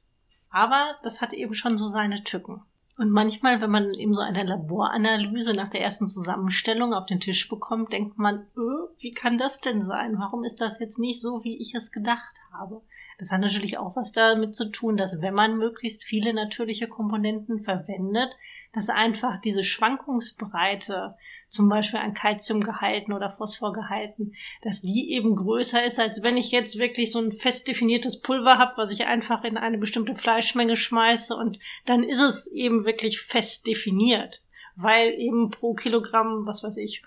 Aber 0.49 0.97
das 1.03 1.21
hat 1.21 1.35
eben 1.35 1.55
schon 1.55 1.77
so 1.77 1.89
seine 1.89 2.25
Tücken. 2.25 2.63
Und 2.97 3.11
manchmal, 3.11 3.61
wenn 3.61 3.71
man 3.71 3.95
eben 3.95 4.15
so 4.15 4.21
eine 4.21 4.43
Laboranalyse 4.43 5.55
nach 5.55 5.69
der 5.69 5.83
ersten 5.83 6.07
Zusammenstellung 6.07 6.93
auf 6.93 7.07
den 7.07 7.21
Tisch 7.21 7.49
bekommt, 7.49 7.93
denkt 7.93 8.19
man, 8.19 8.47
öh, 8.57 8.80
wie 9.01 9.13
kann 9.13 9.39
das 9.39 9.61
denn 9.61 9.87
sein? 9.87 10.19
Warum 10.19 10.45
ist 10.45 10.61
das 10.61 10.79
jetzt 10.79 10.99
nicht 10.99 11.23
so, 11.23 11.43
wie 11.43 11.61
ich 11.61 11.75
es 11.75 11.91
gedacht 11.91 12.43
habe? 12.53 12.83
Das 13.19 13.33
hat 13.33 13.41
natürlich 13.41 13.79
auch 13.79 13.97
was 13.97 14.13
damit 14.13 14.55
zu 14.55 14.71
tun, 14.71 14.99
dass 14.99 15.23
wenn 15.23 15.33
man 15.33 15.57
möglichst 15.57 16.05
viele 16.05 16.35
natürliche 16.35 16.87
Komponenten 16.87 17.61
verwendet, 17.61 18.37
dass 18.73 18.89
einfach 18.89 19.41
diese 19.41 19.65
Schwankungsbreite, 19.65 21.17
zum 21.49 21.69
Beispiel 21.69 21.99
an 21.99 22.15
Calciumgehalten 22.15 23.13
oder 23.13 23.31
Phosphorgehalten, 23.31 24.35
dass 24.63 24.83
die 24.83 25.13
eben 25.13 25.35
größer 25.35 25.83
ist, 25.83 25.99
als 25.99 26.23
wenn 26.23 26.37
ich 26.37 26.53
jetzt 26.53 26.79
wirklich 26.79 27.11
so 27.11 27.21
ein 27.21 27.33
fest 27.33 27.67
definiertes 27.69 28.21
Pulver 28.21 28.59
habe, 28.59 28.75
was 28.77 28.93
ich 28.93 29.07
einfach 29.07 29.43
in 29.45 29.57
eine 29.57 29.79
bestimmte 29.79 30.15
Fleischmenge 30.15 30.77
schmeiße 30.77 31.35
und 31.35 31.59
dann 31.87 32.05
ist 32.05 32.21
es 32.21 32.47
eben 32.47 32.85
wirklich 32.85 33.21
fest 33.21 33.67
definiert, 33.67 34.43
weil 34.77 35.15
eben 35.15 35.51
pro 35.51 35.75
Kilogramm, 35.75 36.47
was 36.47 36.63
weiß 36.63 36.77
ich, 36.77 37.03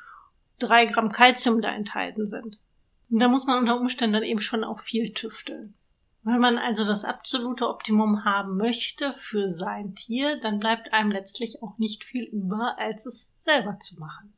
drei 0.60 0.86
Gramm 0.86 1.12
Calcium 1.12 1.62
da 1.62 1.74
enthalten 1.74 2.26
sind. 2.26 2.60
Und 3.10 3.20
da 3.20 3.28
muss 3.28 3.46
man 3.46 3.60
unter 3.60 3.80
Umständen 3.80 4.14
dann 4.14 4.24
eben 4.24 4.42
schon 4.42 4.64
auch 4.64 4.80
viel 4.80 5.14
tüfteln. 5.14 5.76
Wenn 6.24 6.40
man 6.40 6.58
also 6.58 6.86
das 6.86 7.04
absolute 7.04 7.68
Optimum 7.68 8.24
haben 8.24 8.56
möchte 8.56 9.12
für 9.14 9.52
sein 9.52 9.94
Tier, 9.94 10.40
dann 10.40 10.60
bleibt 10.60 10.94
einem 10.94 11.12
letztlich 11.12 11.62
auch 11.62 11.78
nicht 11.78 12.06
viel 12.06 12.24
über, 12.24 12.76
als 12.80 13.06
es 13.06 13.34
selber 13.40 13.78
zu 13.80 14.00
machen. 14.00 14.34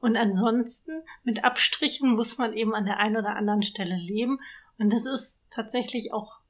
Und 0.00 0.16
ansonsten 0.16 1.02
mit 1.22 1.44
Abstrichen 1.44 2.16
muss 2.16 2.38
man 2.38 2.52
eben 2.54 2.74
an 2.74 2.86
der 2.86 2.98
einen 2.98 3.16
oder 3.16 3.36
anderen 3.36 3.62
Stelle 3.62 3.94
leben. 3.94 4.40
Und 4.78 4.92
das 4.92 5.06
ist 5.06 5.40
tatsächlich 5.48 6.12
auch, 6.12 6.40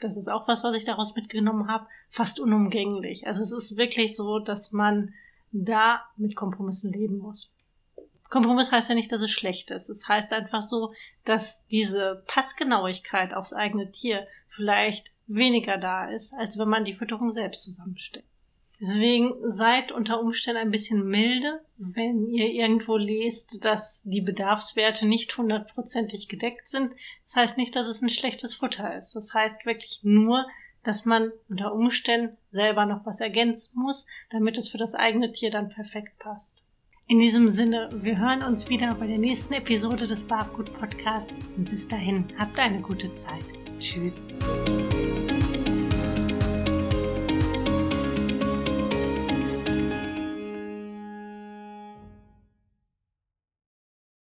das 0.00 0.16
ist 0.16 0.28
auch 0.28 0.48
was, 0.48 0.64
was 0.64 0.74
ich 0.74 0.86
daraus 0.86 1.14
mitgenommen 1.14 1.68
habe, 1.68 1.86
fast 2.08 2.40
unumgänglich. 2.40 3.26
Also 3.26 3.42
es 3.42 3.52
ist 3.52 3.76
wirklich 3.76 4.16
so, 4.16 4.38
dass 4.38 4.72
man 4.72 5.12
da 5.50 6.02
mit 6.16 6.36
Kompromissen 6.36 6.90
leben 6.90 7.18
muss. 7.18 7.52
Kompromiss 8.32 8.72
heißt 8.72 8.88
ja 8.88 8.94
nicht, 8.94 9.12
dass 9.12 9.20
es 9.20 9.30
schlecht 9.30 9.70
ist. 9.70 9.90
Es 9.90 10.08
heißt 10.08 10.32
einfach 10.32 10.62
so, 10.62 10.94
dass 11.26 11.66
diese 11.66 12.24
Passgenauigkeit 12.26 13.34
aufs 13.34 13.52
eigene 13.52 13.92
Tier 13.92 14.26
vielleicht 14.48 15.12
weniger 15.26 15.76
da 15.76 16.10
ist, 16.10 16.32
als 16.32 16.58
wenn 16.58 16.70
man 16.70 16.86
die 16.86 16.94
Fütterung 16.94 17.30
selbst 17.30 17.62
zusammenstellt. 17.64 18.24
Deswegen 18.80 19.34
seid 19.50 19.92
unter 19.92 20.18
Umständen 20.18 20.62
ein 20.62 20.70
bisschen 20.70 21.06
milde, 21.06 21.60
wenn 21.76 22.26
ihr 22.26 22.50
irgendwo 22.50 22.96
lest, 22.96 23.66
dass 23.66 24.02
die 24.04 24.22
Bedarfswerte 24.22 25.06
nicht 25.06 25.36
hundertprozentig 25.36 26.26
gedeckt 26.30 26.68
sind. 26.68 26.94
Das 27.26 27.36
heißt 27.36 27.58
nicht, 27.58 27.76
dass 27.76 27.86
es 27.86 28.00
ein 28.00 28.08
schlechtes 28.08 28.54
Futter 28.54 28.96
ist. 28.96 29.14
Das 29.14 29.34
heißt 29.34 29.66
wirklich 29.66 30.00
nur, 30.04 30.46
dass 30.84 31.04
man 31.04 31.32
unter 31.50 31.74
Umständen 31.74 32.38
selber 32.50 32.86
noch 32.86 33.04
was 33.04 33.20
ergänzen 33.20 33.72
muss, 33.74 34.06
damit 34.30 34.56
es 34.56 34.70
für 34.70 34.78
das 34.78 34.94
eigene 34.94 35.32
Tier 35.32 35.50
dann 35.50 35.68
perfekt 35.68 36.18
passt. 36.18 36.64
In 37.08 37.18
diesem 37.18 37.50
Sinne, 37.50 37.88
wir 37.92 38.18
hören 38.18 38.42
uns 38.42 38.68
wieder 38.68 38.94
bei 38.94 39.06
der 39.06 39.18
nächsten 39.18 39.54
Episode 39.54 40.06
des 40.06 40.24
Barfgut 40.24 40.72
Podcasts 40.72 41.34
und 41.56 41.68
bis 41.68 41.86
dahin 41.86 42.24
habt 42.38 42.58
eine 42.58 42.80
gute 42.80 43.12
Zeit. 43.12 43.44
Tschüss. 43.78 44.28